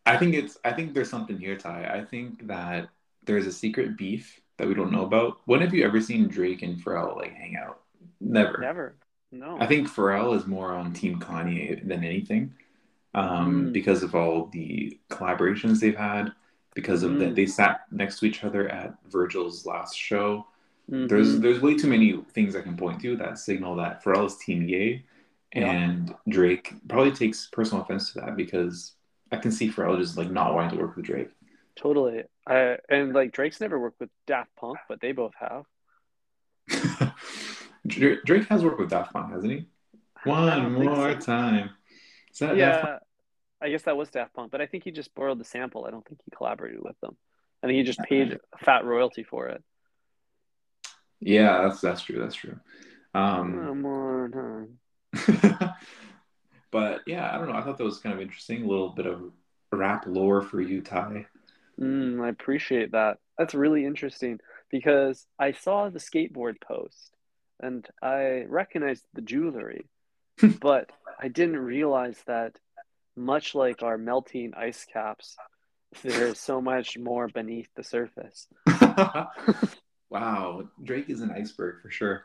I 0.06 0.16
think 0.16 0.34
it's. 0.34 0.58
I 0.64 0.72
think 0.72 0.94
there's 0.94 1.08
something 1.08 1.38
here, 1.38 1.56
Ty. 1.56 1.86
I 1.86 2.04
think 2.04 2.46
that 2.46 2.88
there's 3.24 3.46
a 3.46 3.52
secret 3.52 3.96
beef 3.96 4.40
that 4.58 4.68
we 4.68 4.74
don't 4.74 4.92
know 4.92 5.04
about. 5.04 5.38
When 5.46 5.60
have 5.60 5.74
you 5.74 5.84
ever 5.84 6.00
seen 6.00 6.28
Drake 6.28 6.62
and 6.62 6.82
Pharrell 6.82 7.16
like 7.16 7.32
hang 7.34 7.56
out? 7.56 7.80
Never. 8.20 8.58
Never. 8.58 8.96
No. 9.32 9.56
I 9.58 9.66
think 9.66 9.88
Pharrell 9.88 10.36
is 10.36 10.46
more 10.46 10.72
on 10.72 10.92
Team 10.92 11.18
Kanye 11.18 11.86
than 11.86 12.04
anything, 12.04 12.54
um, 13.14 13.66
mm. 13.66 13.72
because 13.72 14.02
of 14.02 14.14
all 14.14 14.46
the 14.52 14.98
collaborations 15.10 15.80
they've 15.80 15.96
had. 15.96 16.32
Because 16.74 17.02
of 17.02 17.12
mm. 17.12 17.18
that, 17.20 17.34
they 17.34 17.46
sat 17.46 17.82
next 17.90 18.18
to 18.18 18.26
each 18.26 18.44
other 18.44 18.68
at 18.68 18.94
Virgil's 19.10 19.64
last 19.64 19.96
show. 19.96 20.46
Mm-hmm. 20.90 21.06
There's 21.06 21.38
there's 21.40 21.60
way 21.60 21.76
too 21.76 21.88
many 21.88 22.20
things 22.32 22.54
I 22.54 22.60
can 22.60 22.76
point 22.76 23.00
to 23.02 23.16
that 23.16 23.38
signal 23.38 23.76
that 23.76 24.04
Pharrell 24.04 24.26
is 24.26 24.36
Team 24.36 24.62
Ye, 24.68 25.04
and 25.52 26.08
yeah. 26.08 26.14
Drake 26.28 26.74
probably 26.88 27.12
takes 27.12 27.48
personal 27.50 27.82
offense 27.82 28.12
to 28.12 28.20
that 28.20 28.36
because 28.36 28.92
I 29.32 29.36
can 29.36 29.50
see 29.50 29.70
Pharrell 29.70 29.98
just 29.98 30.18
like 30.18 30.30
not 30.30 30.54
wanting 30.54 30.76
to 30.76 30.84
work 30.84 30.96
with 30.96 31.06
Drake. 31.06 31.30
Totally. 31.76 32.24
I, 32.46 32.76
and 32.88 33.14
like 33.14 33.32
Drake's 33.32 33.60
never 33.60 33.78
worked 33.78 34.00
with 34.00 34.10
Daft 34.26 34.50
Punk, 34.56 34.78
but 34.88 35.00
they 35.00 35.12
both 35.12 35.32
have. 35.40 35.64
Drake 37.86 38.48
has 38.48 38.62
worked 38.62 38.78
with 38.78 38.90
Daft 38.90 39.12
Punk, 39.12 39.32
hasn't 39.32 39.52
he? 39.52 39.66
One 40.24 40.72
more 40.84 41.12
so. 41.12 41.26
time. 41.26 41.70
Is 42.32 42.38
that 42.38 42.56
yeah, 42.56 42.98
I 43.60 43.70
guess 43.70 43.82
that 43.82 43.96
was 43.96 44.10
Daft 44.10 44.34
Punk, 44.34 44.50
but 44.50 44.60
I 44.60 44.66
think 44.66 44.84
he 44.84 44.90
just 44.90 45.14
borrowed 45.14 45.38
the 45.38 45.44
sample. 45.44 45.84
I 45.86 45.90
don't 45.90 46.06
think 46.06 46.20
he 46.24 46.30
collaborated 46.30 46.80
with 46.82 46.98
them. 47.00 47.16
I 47.62 47.66
think 47.66 47.78
he 47.78 47.82
just 47.82 48.00
paid 48.00 48.38
a 48.52 48.58
fat 48.58 48.84
royalty 48.84 49.22
for 49.22 49.48
it. 49.48 49.62
Yeah, 51.24 51.62
that's 51.62 51.80
that's 51.80 52.02
true. 52.02 52.20
That's 52.20 52.34
true. 52.34 52.60
Um, 53.14 53.66
One 53.66 53.82
more 53.82 54.28
time. 54.28 54.78
but 56.70 57.00
yeah, 57.06 57.30
I 57.32 57.38
don't 57.38 57.48
know. 57.48 57.54
I 57.54 57.62
thought 57.62 57.78
that 57.78 57.84
was 57.84 57.98
kind 57.98 58.14
of 58.14 58.20
interesting. 58.20 58.62
A 58.62 58.68
little 58.68 58.90
bit 58.90 59.06
of 59.06 59.32
rap 59.72 60.04
lore 60.06 60.42
for 60.42 60.60
you, 60.60 60.82
Ty. 60.82 61.26
Mm, 61.80 62.22
I 62.22 62.28
appreciate 62.28 62.92
that. 62.92 63.18
That's 63.38 63.54
really 63.54 63.86
interesting 63.86 64.38
because 64.70 65.26
I 65.38 65.52
saw 65.52 65.88
the 65.88 65.98
skateboard 65.98 66.60
post 66.60 67.12
and 67.58 67.88
I 68.02 68.44
recognized 68.46 69.06
the 69.14 69.22
jewelry, 69.22 69.88
but 70.60 70.90
I 71.18 71.28
didn't 71.28 71.58
realize 71.58 72.18
that 72.26 72.58
much 73.16 73.54
like 73.54 73.82
our 73.82 73.96
melting 73.96 74.52
ice 74.54 74.84
caps, 74.92 75.36
there 76.02 76.28
is 76.28 76.38
so 76.38 76.60
much 76.60 76.98
more 76.98 77.28
beneath 77.28 77.68
the 77.76 77.84
surface. 77.84 78.46
wow, 80.14 80.66
Drake 80.82 81.10
is 81.10 81.20
an 81.20 81.30
iceberg 81.30 81.82
for 81.82 81.90
sure. 81.90 82.24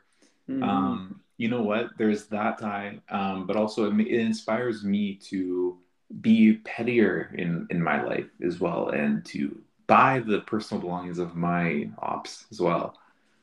Mm-hmm. 0.50 0.64
Um, 0.64 1.22
you 1.38 1.50
know 1.50 1.64
what? 1.64 1.90
There's 1.98 2.28
that 2.28 2.60
tie, 2.60 3.00
um, 3.10 3.46
but 3.46 3.56
also 3.56 3.92
it, 3.92 4.00
it 4.00 4.20
inspires 4.20 4.84
me 4.84 5.16
to 5.30 5.78
be 6.22 6.54
pettier 6.66 7.34
in 7.38 7.68
in 7.70 7.82
my 7.82 8.02
life 8.04 8.26
as 8.44 8.60
well 8.60 8.90
and 8.90 9.24
to 9.26 9.62
buy 9.88 10.20
the 10.20 10.40
personal 10.42 10.82
belongings 10.82 11.20
of 11.20 11.36
my 11.36 11.88
ops 12.00 12.46
as 12.52 12.60
well 12.60 12.98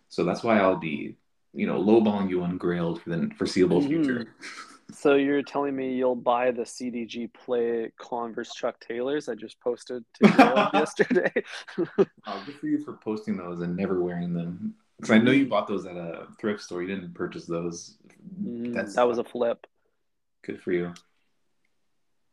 so 0.09 0.25
that's 0.25 0.43
why 0.43 0.59
i'll 0.59 0.77
be 0.77 1.15
you 1.55 1.67
know 1.67 1.81
lowballing 1.81 2.29
you 2.29 2.43
on 2.43 2.59
grailed 2.59 3.01
for 3.01 3.11
the 3.11 3.31
foreseeable 3.37 3.81
mm-hmm. 3.81 4.03
future 4.03 4.35
so 4.93 5.15
you're 5.15 5.43
telling 5.43 5.75
me 5.75 5.95
you'll 5.95 6.15
buy 6.15 6.51
the 6.51 6.63
cdg 6.63 7.33
play 7.33 7.91
converse 7.99 8.53
chuck 8.55 8.79
taylors 8.81 9.29
i 9.29 9.35
just 9.35 9.61
posted 9.61 10.05
to 10.15 10.71
yesterday 10.75 11.33
oh, 11.79 12.43
good 12.47 12.55
for 12.57 12.67
you 12.67 12.83
for 12.85 12.95
posting 12.95 13.37
those 13.37 13.61
and 13.61 13.77
never 13.77 14.03
wearing 14.03 14.33
them 14.33 14.75
because 14.99 15.11
i 15.11 15.19
know 15.19 15.33
you 15.33 15.47
bought 15.47 15.67
those 15.67 15.87
at 15.87 15.97
a 15.97 16.27
thrift 16.41 16.63
store 16.63 16.83
you 16.83 16.89
didn't 16.89 17.15
purchase 17.15 17.47
those 17.47 17.99
mm, 18.43 18.95
that 18.95 19.07
was 19.07 19.19
a 19.19 19.25
flip 19.25 19.67
good 20.43 20.61
for 20.61 20.73
you 20.73 20.93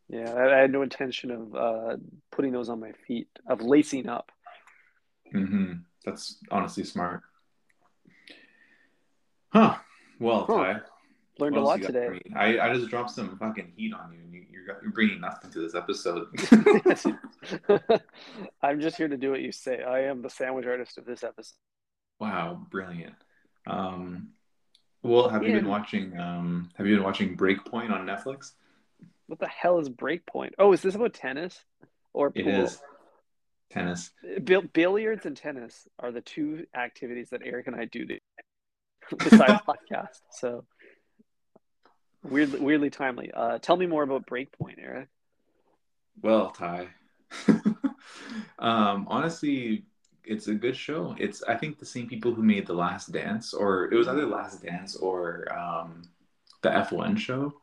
yeah, 0.10 0.34
I, 0.36 0.58
had 0.58 0.72
no 0.72 0.82
intention 0.82 1.32
of 1.32 1.56
uh, 1.56 1.98
putting 2.32 2.52
those 2.52 2.70
on 2.70 2.80
my 2.80 2.92
feet, 3.08 3.28
of 3.48 3.62
lacing 3.62 4.08
up. 4.08 4.32
Mm-hmm. 5.34 5.74
That's 6.06 6.38
honestly 6.52 6.84
smart. 6.84 7.22
Huh. 9.50 9.78
Well, 10.20 10.46
huh. 10.48 10.56
Ty, 10.56 10.80
learned 11.39 11.58
a 11.58 11.62
lot 11.62 11.82
today. 11.82 12.22
I, 12.36 12.60
I 12.60 12.74
just 12.74 12.89
dropped 12.89 13.12
some 13.12 13.38
fucking 13.38 13.74
heat 13.76 13.93
on 13.93 14.13
you, 14.13 14.19
and 14.19 14.34
you, 14.34 14.46
you're, 14.52 14.80
you're 14.82 14.91
bringing 14.91 15.22
nothing 15.22 15.52
to 15.52 15.60
this 15.60 15.76
episode. 15.76 16.28
I'm 18.62 18.80
just 18.80 18.98
here 18.98 19.08
to 19.08 19.17
do 19.17 19.32
what 19.32 19.41
you 19.41 19.52
say. 19.52 19.84
I 19.84 20.02
am 20.02 20.22
the 20.22 20.30
sandwich 20.30 20.65
artist 20.65 20.98
of 20.98 21.06
this 21.06 21.24
episode. 21.24 21.56
Wow, 22.19 22.65
brilliant. 22.69 23.15
Um, 23.67 24.30
well, 25.02 25.30
have 25.30 25.43
yeah. 25.43 25.50
you 25.50 25.56
been 25.56 25.67
watching? 25.67 26.17
Um, 26.17 26.69
have 26.76 26.88
you 26.88 26.96
been 26.96 27.04
watching 27.04 27.36
Breakpoint 27.36 27.91
on 27.91 28.06
Netflix? 28.06 28.52
What 29.28 29.39
the 29.39 29.48
hell 29.48 29.80
is 29.80 29.89
Breakpoint? 29.89 30.52
Oh, 30.60 30.74
is 30.74 30.82
this 30.82 30.96
about 30.96 31.13
tennis 31.13 31.63
or 32.13 32.32
pool? 32.32 32.48
It 32.48 32.54
is 32.54 32.80
tennis. 33.69 34.12
Bill- 34.43 34.62
billiards 34.62 35.26
and 35.26 35.36
tennis 35.36 35.88
are 36.00 36.12
the 36.12 36.22
two 36.22 36.65
activities 36.76 37.30
that 37.32 37.41
Eric 37.43 37.67
and 37.67 37.76
I 37.76 37.86
do 37.86 38.06
besides 39.17 39.62
podcast. 39.67 40.22
So 40.32 40.65
weirdly, 42.24 42.60
weirdly 42.60 42.90
timely. 42.90 43.32
Uh, 43.32 43.60
tell 43.60 43.78
me 43.78 43.86
more 43.86 44.04
about 44.04 44.26
Breakpoint, 44.26 44.78
Eric. 44.78 45.10
Well, 46.22 46.52
Ty. 46.52 46.90
um, 48.60 49.08
honestly, 49.10 49.84
it's 50.24 50.48
a 50.48 50.54
good 50.54 50.76
show. 50.76 51.16
It's 51.20 51.44
I 51.44 51.56
think 51.56 51.80
the 51.80 51.86
same 51.86 52.08
people 52.08 52.34
who 52.34 52.44
made 52.44 52.68
The 52.68 52.74
Last 52.74 53.12
Dance, 53.12 53.54
or 53.54 53.92
it 53.92 53.96
was 53.96 54.08
either 54.08 54.26
Last 54.26 54.64
Dance 54.64 54.96
or 54.96 55.48
um, 55.58 56.04
the 56.62 56.70
F1 56.70 57.18
show 57.18 57.54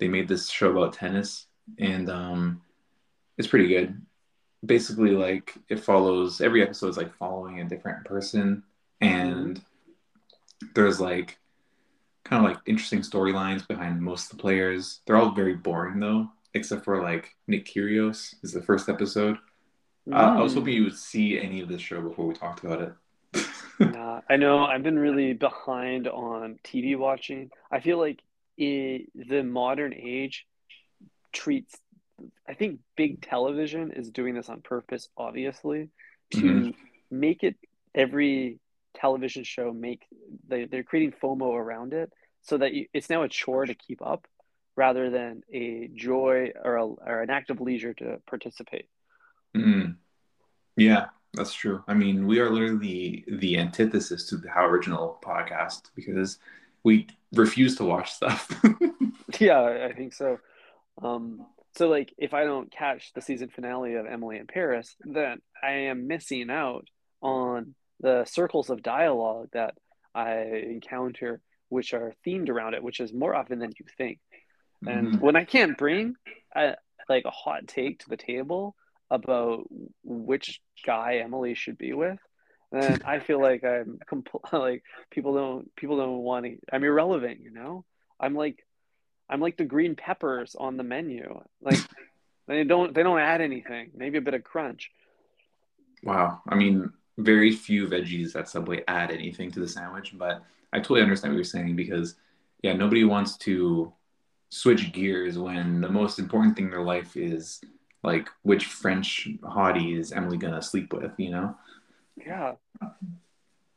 they 0.00 0.08
made 0.08 0.26
this 0.26 0.48
show 0.50 0.70
about 0.70 0.94
tennis, 0.94 1.46
and 1.78 2.10
um, 2.10 2.62
it's 3.38 3.46
pretty 3.46 3.68
good. 3.68 4.00
Basically, 4.64 5.10
like 5.10 5.54
it 5.68 5.78
follows 5.78 6.40
every 6.40 6.62
episode 6.62 6.88
is 6.88 6.96
like 6.96 7.14
following 7.14 7.60
a 7.60 7.68
different 7.68 8.04
person, 8.04 8.64
and 9.00 9.62
there's 10.74 11.00
like 11.00 11.38
kind 12.24 12.44
of 12.44 12.50
like 12.50 12.60
interesting 12.66 13.00
storylines 13.00 13.66
behind 13.66 14.00
most 14.00 14.30
of 14.30 14.36
the 14.36 14.42
players. 14.42 15.00
They're 15.06 15.16
all 15.16 15.32
very 15.32 15.54
boring 15.54 16.00
though, 16.00 16.28
except 16.54 16.84
for 16.84 17.02
like 17.02 17.34
Nick 17.46 17.66
Kyrgios 17.66 18.34
is 18.42 18.52
the 18.52 18.62
first 18.62 18.88
episode. 18.88 19.38
Mm. 20.08 20.14
Uh, 20.14 20.38
I 20.38 20.42
was 20.42 20.54
hoping 20.54 20.74
you 20.74 20.84
would 20.84 20.96
see 20.96 21.38
any 21.38 21.60
of 21.60 21.68
this 21.68 21.80
show 21.80 22.00
before 22.00 22.26
we 22.26 22.34
talked 22.34 22.64
about 22.64 22.82
it. 22.82 23.46
nah, 23.80 24.20
I 24.28 24.36
know 24.36 24.64
I've 24.64 24.82
been 24.82 24.98
really 24.98 25.32
behind 25.32 26.08
on 26.08 26.58
TV 26.64 26.96
watching. 26.96 27.50
I 27.70 27.80
feel 27.80 27.98
like 27.98 28.20
it, 28.56 29.08
the 29.14 29.42
modern 29.42 29.94
age 29.94 30.46
treats 31.32 31.76
I 32.46 32.52
think 32.52 32.80
big 32.96 33.22
television 33.22 33.92
is 33.92 34.10
doing 34.10 34.34
this 34.34 34.50
on 34.50 34.60
purpose, 34.60 35.08
obviously, 35.16 35.88
to 36.32 36.40
Mhm. 36.40 36.74
make 37.10 37.42
it 37.42 37.56
every 37.94 38.58
television 39.00 39.44
show 39.44 39.72
make 39.72 40.04
they, 40.46 40.64
they're 40.64 40.82
creating 40.82 41.14
FOMO 41.22 41.54
around 41.54 41.92
it 41.92 42.12
so 42.42 42.58
that 42.58 42.72
you, 42.74 42.86
it's 42.92 43.10
now 43.10 43.22
a 43.22 43.28
chore 43.28 43.66
to 43.66 43.74
keep 43.74 44.04
up 44.04 44.26
rather 44.76 45.10
than 45.10 45.42
a 45.52 45.88
joy 45.94 46.52
or, 46.62 46.76
a, 46.76 46.84
or 46.84 47.22
an 47.22 47.30
act 47.30 47.50
of 47.50 47.60
leisure 47.60 47.94
to 47.94 48.18
participate. 48.26 48.88
Mm. 49.56 49.96
Yeah, 50.76 51.06
that's 51.34 51.52
true. 51.52 51.82
I 51.86 51.94
mean, 51.94 52.26
we 52.26 52.38
are 52.38 52.50
literally 52.50 53.24
the 53.28 53.58
antithesis 53.58 54.26
to 54.26 54.36
the 54.36 54.48
How 54.48 54.64
Original 54.64 55.18
podcast 55.22 55.90
because 55.94 56.38
we 56.82 57.08
refuse 57.32 57.76
to 57.76 57.84
watch 57.84 58.12
stuff. 58.12 58.48
Yeah, 59.38 59.86
I 59.88 59.92
think 59.92 60.12
so. 60.12 60.38
Um, 61.02 61.46
so 61.76 61.88
like 61.88 62.12
if 62.18 62.34
I 62.34 62.44
don't 62.44 62.70
catch 62.70 63.12
the 63.12 63.20
season 63.20 63.48
finale 63.48 63.94
of 63.94 64.06
Emily 64.06 64.38
in 64.38 64.46
Paris, 64.46 64.96
then 65.04 65.40
I 65.62 65.70
am 65.70 66.08
missing 66.08 66.50
out 66.50 66.88
on 67.22 67.74
the 68.00 68.24
circles 68.24 68.70
of 68.70 68.82
dialogue 68.82 69.48
that 69.52 69.74
I 70.14 70.32
encounter 70.42 71.40
which 71.68 71.94
are 71.94 72.14
themed 72.26 72.48
around 72.48 72.74
it, 72.74 72.82
which 72.82 72.98
is 72.98 73.12
more 73.12 73.34
often 73.34 73.60
than 73.60 73.70
you 73.78 73.86
think. 73.96 74.18
And 74.86 75.12
Mhm. 75.14 75.20
when 75.20 75.36
I 75.36 75.44
can't 75.44 75.78
bring 75.78 76.16
a, 76.54 76.76
like 77.08 77.24
a 77.26 77.30
hot 77.30 77.68
take 77.68 78.00
to 78.00 78.08
the 78.08 78.16
table 78.16 78.74
about 79.10 79.68
which 80.02 80.60
guy 80.84 81.16
Emily 81.18 81.54
should 81.54 81.78
be 81.78 81.92
with, 81.92 82.18
then 82.72 83.02
I 83.04 83.20
feel 83.20 83.40
like 83.40 83.62
I'm 83.62 83.98
compl- 84.10 84.52
like 84.52 84.82
people 85.10 85.34
don't 85.34 85.74
people 85.76 85.96
don't 85.96 86.18
want 86.18 86.46
to. 86.46 86.56
I'm 86.72 86.82
irrelevant, 86.84 87.40
you 87.40 87.50
know. 87.52 87.84
I'm 88.18 88.34
like 88.34 88.66
I'm 89.28 89.40
like 89.40 89.56
the 89.56 89.64
green 89.64 89.94
peppers 89.94 90.56
on 90.56 90.76
the 90.76 90.82
menu. 90.82 91.40
Like 91.60 91.78
they 92.48 92.64
don't 92.64 92.92
they 92.94 93.04
don't 93.04 93.20
add 93.20 93.40
anything. 93.40 93.92
Maybe 93.94 94.18
a 94.18 94.22
bit 94.22 94.34
of 94.34 94.42
crunch. 94.42 94.90
Wow. 96.02 96.42
I 96.48 96.54
mean, 96.56 96.90
very 97.22 97.52
few 97.52 97.86
veggies 97.86 98.36
at 98.36 98.48
Subway 98.48 98.82
add 98.88 99.10
anything 99.10 99.50
to 99.52 99.60
the 99.60 99.68
sandwich, 99.68 100.14
but 100.16 100.42
I 100.72 100.78
totally 100.78 101.02
understand 101.02 101.32
what 101.32 101.36
you're 101.36 101.44
saying 101.44 101.76
because, 101.76 102.16
yeah, 102.62 102.72
nobody 102.74 103.04
wants 103.04 103.36
to 103.38 103.92
switch 104.50 104.92
gears 104.92 105.38
when 105.38 105.80
the 105.80 105.88
most 105.88 106.18
important 106.18 106.56
thing 106.56 106.66
in 106.66 106.70
their 106.70 106.82
life 106.82 107.16
is 107.16 107.60
like 108.02 108.28
which 108.42 108.66
French 108.66 109.28
hottie 109.42 109.98
is 109.98 110.12
Emily 110.12 110.36
gonna 110.38 110.62
sleep 110.62 110.92
with, 110.92 111.12
you 111.18 111.30
know? 111.30 111.56
Yeah, 112.16 112.54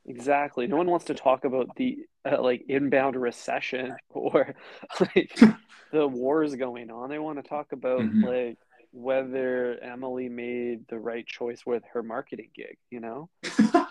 exactly. 0.06 0.68
No 0.68 0.78
one 0.78 0.90
wants 0.90 1.06
to 1.06 1.14
talk 1.14 1.46
about 1.46 1.76
the 1.76 2.06
uh, 2.30 2.42
like 2.42 2.66
inbound 2.68 3.16
recession 3.16 3.96
or 4.10 4.56
like 5.00 5.40
the 5.92 6.08
wars 6.08 6.56
going 6.56 6.90
on. 6.92 7.10
They 7.10 7.20
want 7.20 7.42
to 7.44 7.48
talk 7.48 7.72
about 7.72 8.02
Mhm. 8.02 8.24
like 8.24 8.58
whether 8.94 9.78
Emily 9.82 10.30
made 10.30 10.88
the 10.88 11.00
right 11.00 11.26
choice 11.26 11.66
with 11.66 11.84
her 11.94 12.04
marketing 12.04 12.50
gig, 12.56 12.78
you 12.90 13.00
know? 13.00 13.30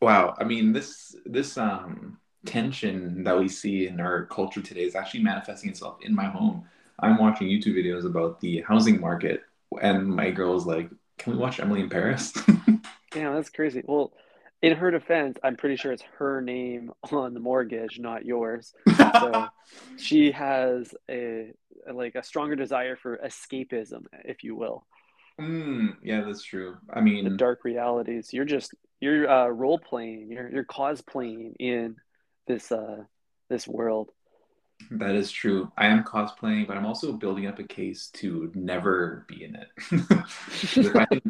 Wow. 0.00 0.34
I 0.38 0.44
mean, 0.44 0.72
this 0.72 1.16
this 1.26 1.58
um 1.58 2.18
tension 2.46 3.24
that 3.24 3.38
we 3.38 3.48
see 3.48 3.88
in 3.88 4.00
our 4.00 4.26
culture 4.26 4.62
today 4.62 4.84
is 4.84 4.94
actually 4.94 5.22
manifesting 5.22 5.70
itself 5.70 5.98
in 6.02 6.14
my 6.14 6.26
home. 6.26 6.64
I'm 7.00 7.18
watching 7.18 7.48
YouTube 7.48 7.76
videos 7.76 8.04
about 8.04 8.40
the 8.40 8.62
housing 8.62 9.00
market, 9.00 9.42
and 9.82 10.06
my 10.06 10.30
girl 10.30 10.56
is 10.56 10.66
like, 10.66 10.90
"Can 11.18 11.32
we 11.32 11.38
watch 11.38 11.60
Emily 11.60 11.80
in 11.80 11.88
Paris?" 11.88 12.32
Damn, 13.10 13.34
that's 13.34 13.50
crazy. 13.50 13.82
Well, 13.84 14.12
in 14.62 14.76
her 14.76 14.90
defense, 14.90 15.38
I'm 15.42 15.56
pretty 15.56 15.76
sure 15.76 15.92
it's 15.92 16.02
her 16.18 16.40
name 16.40 16.92
on 17.12 17.34
the 17.34 17.40
mortgage, 17.40 17.98
not 17.98 18.24
yours. 18.24 18.74
So 19.20 19.48
she 19.96 20.30
has 20.32 20.94
a 21.10 21.52
like 21.92 22.14
a 22.14 22.22
stronger 22.22 22.56
desire 22.56 22.96
for 22.96 23.18
escapism, 23.18 24.04
if 24.24 24.44
you 24.44 24.54
will, 24.54 24.84
Mm, 25.40 25.96
yeah, 26.02 26.22
that's 26.22 26.42
true. 26.42 26.76
I 26.92 27.00
mean, 27.00 27.24
the 27.24 27.30
dark 27.30 27.64
realities. 27.64 28.32
You're 28.32 28.44
just 28.44 28.74
you're 29.00 29.30
uh, 29.30 29.46
role 29.46 29.78
playing, 29.78 30.32
you're 30.32 30.50
you're 30.50 30.64
cosplaying 30.64 31.54
in 31.60 31.96
this 32.46 32.72
uh 32.72 33.04
this 33.48 33.68
world. 33.68 34.10
that 34.90 35.14
is 35.14 35.30
true. 35.30 35.70
I 35.78 35.86
am 35.86 36.02
cosplaying, 36.02 36.66
but 36.66 36.76
I'm 36.76 36.86
also 36.86 37.12
building 37.12 37.46
up 37.46 37.58
a 37.58 37.64
case 37.64 38.10
to 38.14 38.50
never 38.54 39.24
be 39.28 39.44
in 39.44 39.56
it. 39.56 39.68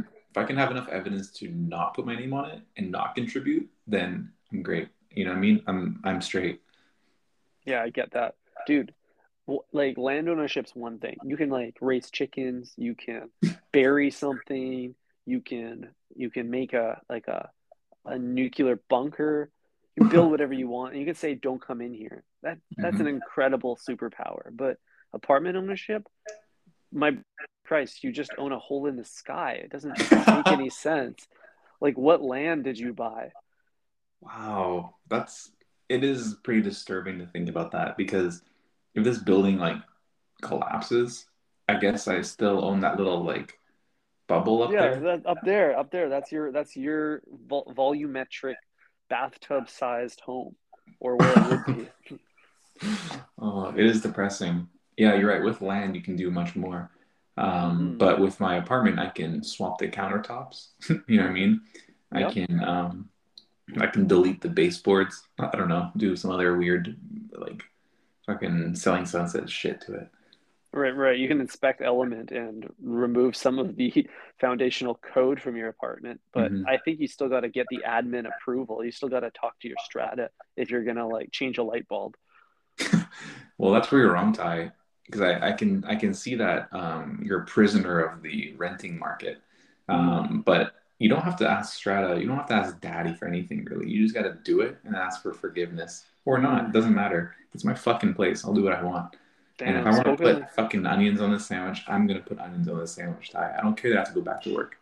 I 0.39 0.45
can, 0.45 0.57
if 0.57 0.63
I 0.63 0.65
can 0.65 0.69
have 0.69 0.71
enough 0.71 0.89
evidence 0.89 1.31
to 1.33 1.49
not 1.49 1.95
put 1.95 2.07
my 2.07 2.15
name 2.15 2.33
on 2.33 2.51
it 2.51 2.61
and 2.77 2.91
not 2.91 3.15
contribute, 3.15 3.69
then 3.87 4.31
I'm 4.53 4.63
great. 4.63 4.89
You 5.11 5.25
know 5.25 5.31
what 5.31 5.39
I 5.39 5.41
mean? 5.41 5.63
I'm 5.67 6.01
I'm 6.05 6.21
straight. 6.21 6.61
Yeah, 7.65 7.83
I 7.83 7.91
get 7.91 8.13
that, 8.13 8.35
dude. 8.67 8.95
Like 9.73 9.97
land 9.97 10.29
ownership's 10.29 10.75
one 10.75 10.99
thing. 10.99 11.17
You 11.25 11.37
can 11.37 11.49
like 11.49 11.77
raise 11.81 12.11
chickens, 12.11 12.75
you 12.77 12.95
can 12.95 13.31
bury 13.73 14.11
something, 14.11 14.95
you 15.27 15.41
can 15.41 15.91
you 16.15 16.31
can 16.31 16.51
make 16.51 16.73
a 16.73 17.01
like 17.09 17.29
a 17.29 17.51
a 18.05 18.19
nuclear 18.19 18.81
bunker. 18.89 19.51
You 19.97 20.05
can 20.05 20.11
build 20.11 20.31
whatever 20.31 20.53
you 20.53 20.69
want, 20.69 20.93
and 20.93 21.01
you 21.01 21.07
can 21.07 21.15
say, 21.15 21.35
"Don't 21.35 21.61
come 21.61 21.81
in 21.81 21.95
here." 21.95 22.25
That 22.43 22.59
that's 22.77 22.97
an 22.97 23.07
mm-hmm. 23.07 23.17
incredible 23.17 23.79
superpower. 23.89 24.51
But 24.53 24.79
apartment 25.13 25.57
ownership, 25.57 26.07
my 26.93 27.17
Christ, 27.69 28.03
you 28.03 28.11
just 28.13 28.33
own 28.39 28.53
a 28.53 28.59
hole 28.59 28.87
in 28.87 28.97
the 28.97 29.05
sky. 29.05 29.61
It 29.63 29.71
doesn't 29.71 29.99
make 30.11 30.47
any 30.47 30.71
sense. 30.71 31.29
Like, 31.83 31.99
what 31.99 32.23
land 32.23 32.65
did 32.65 32.79
you 32.79 32.95
buy? 32.95 33.31
Wow, 34.23 34.95
that's 35.09 35.51
it 35.91 36.03
is 36.03 36.37
pretty 36.43 36.63
disturbing 36.63 37.19
to 37.19 37.27
think 37.27 37.49
about 37.49 37.73
that 37.73 37.97
because 37.97 38.43
if 38.95 39.05
this 39.05 39.19
building 39.19 39.59
like 39.59 39.77
collapses, 40.43 41.27
I 41.69 41.75
guess 41.77 42.09
I 42.09 42.23
still 42.23 42.65
own 42.65 42.81
that 42.81 42.97
little 42.97 43.23
like 43.23 43.59
bubble 44.29 44.63
up 44.63 44.73
Yeah, 44.73 44.95
there. 44.95 45.01
that 45.01 45.27
up 45.27 45.39
there, 45.45 45.79
up 45.79 45.91
there. 45.91 46.09
That's 46.09 46.33
your 46.33 46.51
that's 46.51 46.75
your 46.75 47.23
vol 47.47 47.73
volumetric 47.77 48.55
bathtub-sized 49.11 50.21
home, 50.21 50.57
or 51.01 51.17
where 51.17 51.33
it 51.33 51.45
would 51.45 51.77
be. 51.77 52.19
Oh, 53.41 53.71
it 53.71 53.85
is 53.85 54.03
depressing. 54.03 54.69
Yeah, 54.97 55.15
you're 55.15 55.29
right. 55.29 55.43
With 55.43 55.61
land, 55.63 55.97
you 55.97 56.03
can 56.03 56.17
do 56.17 56.31
much 56.31 56.55
more. 56.57 56.91
Um, 57.39 57.93
Mhm. 57.95 57.99
but 57.99 58.21
with 58.21 58.41
my 58.41 58.57
apartment, 58.57 58.99
I 58.99 59.09
can 59.11 59.43
swap 59.43 59.79
the 59.79 59.89
countertops. 59.89 60.69
you 61.09 61.17
know 61.17 61.23
what 61.23 61.31
I 61.31 61.35
mean? 61.35 61.61
I 62.13 62.25
can 62.25 62.65
um, 62.65 63.11
I 63.79 63.87
can 63.87 64.07
delete 64.07 64.41
the 64.41 64.49
baseboards. 64.49 65.23
I 65.39 65.57
don't 65.57 65.69
know, 65.69 65.91
do 65.97 66.17
some 66.17 66.31
other 66.31 66.57
weird 66.57 66.97
like 67.33 67.63
fucking 68.27 68.75
selling 68.75 69.07
sunset 69.07 69.49
shit 69.49 69.81
to 69.83 69.95
it. 69.95 70.09
Right, 70.73 70.95
right. 70.95 71.19
You 71.19 71.29
can 71.29 71.41
inspect 71.41 71.81
Element 71.81 72.31
and 72.31 72.69
remove 72.83 73.35
some 73.37 73.59
of 73.59 73.75
the 73.77 74.07
foundational 74.41 74.95
code 75.15 75.41
from 75.41 75.57
your 75.57 75.69
apartment, 75.69 76.21
but 76.33 76.53
Mhm. 76.53 76.67
I 76.67 76.77
think 76.79 77.01
you 77.01 77.07
still 77.09 77.29
got 77.29 77.41
to 77.41 77.49
get 77.49 77.67
the 77.71 77.83
admin 77.87 78.27
approval. 78.27 78.85
You 78.85 78.91
still 78.93 79.09
got 79.09 79.21
to 79.21 79.31
talk 79.31 79.59
to 79.61 79.69
your 79.69 79.79
strata 79.83 80.31
if 80.57 80.71
you're 80.71 80.85
gonna 80.85 81.09
like 81.09 81.31
change 81.33 81.59
a 81.59 81.63
light 81.63 81.87
bulb. 81.89 82.17
Well, 83.59 83.73
that's 83.73 83.91
where 83.91 84.01
you're 84.03 84.13
wrong, 84.13 84.33
Ty. 84.33 84.71
Because 85.09 85.23
I, 85.23 85.49
I 85.49 85.53
can 85.53 85.85
I 85.87 85.95
can 85.95 86.13
see 86.13 86.35
that 86.35 86.69
um, 86.73 87.23
you're 87.25 87.43
a 87.43 87.47
prisoner 87.47 88.01
of 88.01 88.23
the 88.23 88.55
renting 88.59 88.99
market. 88.99 89.41
Um, 89.89 90.43
but 90.45 90.75
you 90.99 91.09
don't 91.09 91.23
have 91.23 91.37
to 91.37 91.49
ask 91.49 91.75
Strata. 91.75 92.21
You 92.21 92.27
don't 92.27 92.37
have 92.37 92.49
to 92.49 92.55
ask 92.55 92.79
Daddy 92.81 93.15
for 93.15 93.27
anything 93.27 93.65
really. 93.65 93.89
You 93.89 94.03
just 94.03 94.15
got 94.15 94.23
to 94.23 94.37
do 94.45 94.61
it 94.61 94.79
and 94.85 94.95
ask 94.95 95.23
for 95.23 95.33
forgiveness 95.33 96.05
or 96.25 96.39
not. 96.39 96.67
It 96.67 96.73
doesn't 96.73 96.95
matter. 96.95 97.35
It's 97.55 97.65
my 97.65 97.75
fucking 97.75 98.15
place. 98.15 98.45
I'll 98.45 98.53
do 98.53 98.65
what 98.65 98.75
I 98.75 98.83
want. 98.83 99.17
and 99.61 99.77
if 99.77 99.87
I 99.87 99.91
want 99.91 100.05
to 100.05 100.15
spoken, 100.15 100.43
put 100.43 100.55
fucking 100.55 100.85
onions 100.87 101.21
on 101.21 101.33
the 101.33 101.41
sandwich, 101.41 101.83
I'm 101.89 102.07
gonna 102.07 102.21
put 102.21 102.39
onions 102.39 102.69
on 102.69 102.79
the 102.79 102.87
sandwich, 102.87 103.31
Ty. 103.31 103.57
I 103.59 103.63
don't 103.63 103.77
care 103.77 103.91
that 103.93 103.97
I 103.97 104.01
have 104.01 104.09
to 104.09 104.15
go 104.15 104.21
back 104.21 104.43
to 104.43 104.55
work. 104.55 104.77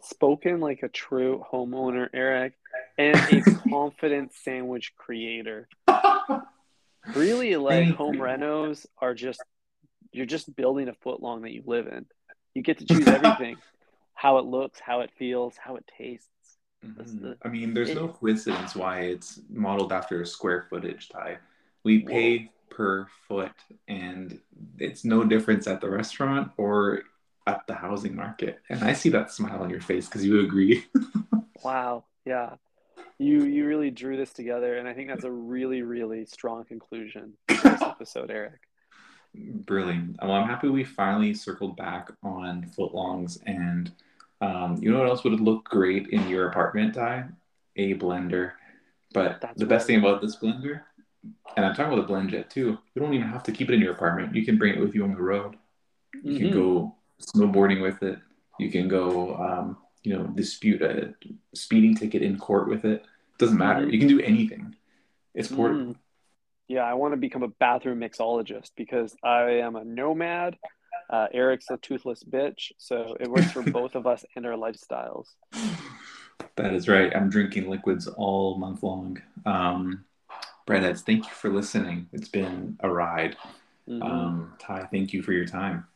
spoken 0.00 0.60
like 0.60 0.82
a 0.82 0.88
true 0.88 1.44
homeowner, 1.52 2.08
Eric, 2.14 2.54
and 2.96 3.16
a 3.16 3.42
confident 3.68 4.32
sandwich 4.32 4.94
creator. 4.96 5.68
Really, 7.14 7.56
like 7.56 7.90
home 7.90 8.16
renos 8.16 8.86
are 8.98 9.14
just 9.14 9.40
you're 10.12 10.26
just 10.26 10.54
building 10.56 10.88
a 10.88 10.94
foot 10.94 11.22
long 11.22 11.42
that 11.42 11.52
you 11.52 11.62
live 11.66 11.86
in. 11.86 12.06
You 12.54 12.62
get 12.62 12.78
to 12.78 12.86
choose 12.86 13.06
everything, 13.08 13.56
how 14.14 14.38
it 14.38 14.44
looks, 14.44 14.80
how 14.80 15.00
it 15.00 15.10
feels, 15.18 15.56
how 15.56 15.76
it 15.76 15.88
tastes. 15.98 16.28
Mhm. 16.84 17.20
the- 17.20 17.36
I 17.42 17.48
mean, 17.48 17.74
there's 17.74 17.90
it- 17.90 17.94
no 17.96 18.08
coincidence 18.08 18.74
why 18.74 19.00
it's 19.00 19.40
modeled 19.48 19.92
after 19.92 20.20
a 20.22 20.26
square 20.26 20.66
footage, 20.70 21.08
Ty. 21.08 21.38
We 21.84 22.00
Whoa. 22.00 22.08
pay 22.10 22.50
per 22.70 23.06
foot, 23.28 23.52
and 23.88 24.40
it's 24.78 25.04
no 25.04 25.24
difference 25.24 25.66
at 25.66 25.80
the 25.80 25.90
restaurant 25.90 26.52
or 26.56 27.02
at 27.46 27.66
the 27.66 27.74
housing 27.74 28.14
market. 28.14 28.60
And 28.68 28.82
I 28.84 28.92
see 28.92 29.08
that 29.10 29.30
smile 29.32 29.62
on 29.62 29.70
your 29.70 29.80
face 29.80 30.06
because 30.06 30.24
you 30.24 30.40
agree. 30.40 30.84
Wow, 31.62 32.04
yeah. 32.24 32.56
You 33.20 33.44
you 33.44 33.66
really 33.66 33.90
drew 33.90 34.16
this 34.16 34.32
together, 34.32 34.78
and 34.78 34.88
I 34.88 34.94
think 34.94 35.08
that's 35.08 35.24
a 35.24 35.30
really, 35.30 35.82
really 35.82 36.24
strong 36.24 36.64
conclusion 36.64 37.34
to 37.48 37.54
this 37.54 37.82
episode, 37.82 38.30
Eric. 38.30 38.60
Brilliant. 39.34 40.16
Well, 40.22 40.32
I'm 40.32 40.48
happy 40.48 40.68
we 40.70 40.84
finally 40.84 41.34
circled 41.34 41.76
back 41.76 42.10
on 42.22 42.70
footlongs. 42.76 43.38
And 43.44 43.92
um, 44.40 44.78
you 44.80 44.90
know 44.90 45.00
what 45.00 45.08
else 45.08 45.22
would 45.22 45.38
look 45.38 45.64
great 45.64 46.08
in 46.08 46.28
your 46.28 46.48
apartment, 46.48 46.94
Ty? 46.94 47.26
A 47.76 47.94
blender. 47.94 48.52
But 49.12 49.42
That's 49.42 49.58
the 49.58 49.66
best 49.66 49.86
thing 49.86 49.98
about 49.98 50.22
this 50.22 50.36
blender, 50.36 50.80
and 51.56 51.66
I'm 51.66 51.74
talking 51.74 51.92
about 51.92 52.08
the 52.08 52.14
BlendJet 52.14 52.48
too, 52.48 52.78
you 52.94 53.02
don't 53.02 53.12
even 53.12 53.28
have 53.28 53.42
to 53.44 53.52
keep 53.52 53.68
it 53.68 53.74
in 53.74 53.80
your 53.80 53.92
apartment. 53.92 54.34
You 54.34 54.46
can 54.46 54.56
bring 54.56 54.74
it 54.74 54.80
with 54.80 54.94
you 54.94 55.04
on 55.04 55.14
the 55.14 55.20
road. 55.20 55.56
You 56.22 56.38
can 56.38 56.52
go 56.52 56.94
snowboarding 57.20 57.82
with 57.82 58.02
it. 58.02 58.18
You 58.58 58.70
can 58.70 58.88
go, 58.88 59.36
um, 59.36 59.76
you 60.02 60.16
know, 60.16 60.26
dispute 60.28 60.82
a 60.82 61.14
speeding 61.54 61.94
ticket 61.94 62.22
in 62.22 62.38
court 62.38 62.68
with 62.68 62.84
it. 62.84 63.04
Doesn't 63.38 63.58
matter. 63.58 63.86
Mhm. 63.86 63.92
You 63.92 63.98
can 63.98 64.08
do 64.08 64.20
anything. 64.20 64.76
It's 65.34 65.48
portable. 65.48 65.94
Mm. 65.94 65.96
Yeah, 66.68 66.84
I 66.84 66.94
want 66.94 67.12
to 67.12 67.16
become 67.16 67.42
a 67.42 67.48
bathroom 67.48 68.00
mixologist 68.00 68.70
because 68.76 69.16
I 69.22 69.50
am 69.60 69.76
a 69.76 69.84
nomad. 69.84 70.56
Uh, 71.08 71.26
Eric's 71.32 71.68
a 71.70 71.76
toothless 71.78 72.22
bitch, 72.22 72.70
so 72.78 73.16
it 73.18 73.28
works 73.28 73.50
for 73.50 73.62
both 73.72 73.96
of 73.96 74.06
us 74.06 74.24
and 74.36 74.46
our 74.46 74.54
lifestyles. 74.54 75.26
That 76.56 76.72
is 76.72 76.88
right. 76.88 77.14
I'm 77.14 77.28
drinking 77.28 77.68
liquids 77.68 78.06
all 78.06 78.56
month 78.58 78.82
long. 78.82 79.20
Um, 79.44 80.04
Breadheads, 80.66 81.00
thank 81.00 81.26
you 81.26 81.32
for 81.32 81.50
listening. 81.50 82.08
It's 82.12 82.28
been 82.28 82.76
a 82.80 82.88
ride. 82.88 83.36
Mhm. 83.88 84.02
Um, 84.02 84.54
Ty, 84.60 84.86
thank 84.92 85.12
you 85.12 85.22
for 85.22 85.32
your 85.32 85.46
time. 85.46 85.86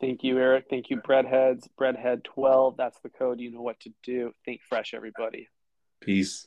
Thank 0.00 0.22
you, 0.22 0.38
Eric. 0.38 0.66
Thank 0.68 0.90
you, 0.90 0.98
Breadheads. 0.98 1.66
Breadhead12, 1.80 2.76
that's 2.76 2.98
the 3.00 3.08
code. 3.08 3.40
You 3.40 3.52
know 3.52 3.62
what 3.62 3.80
to 3.80 3.90
do. 4.02 4.32
Think 4.44 4.60
fresh, 4.68 4.92
everybody. 4.94 5.48
Peace. 6.00 6.46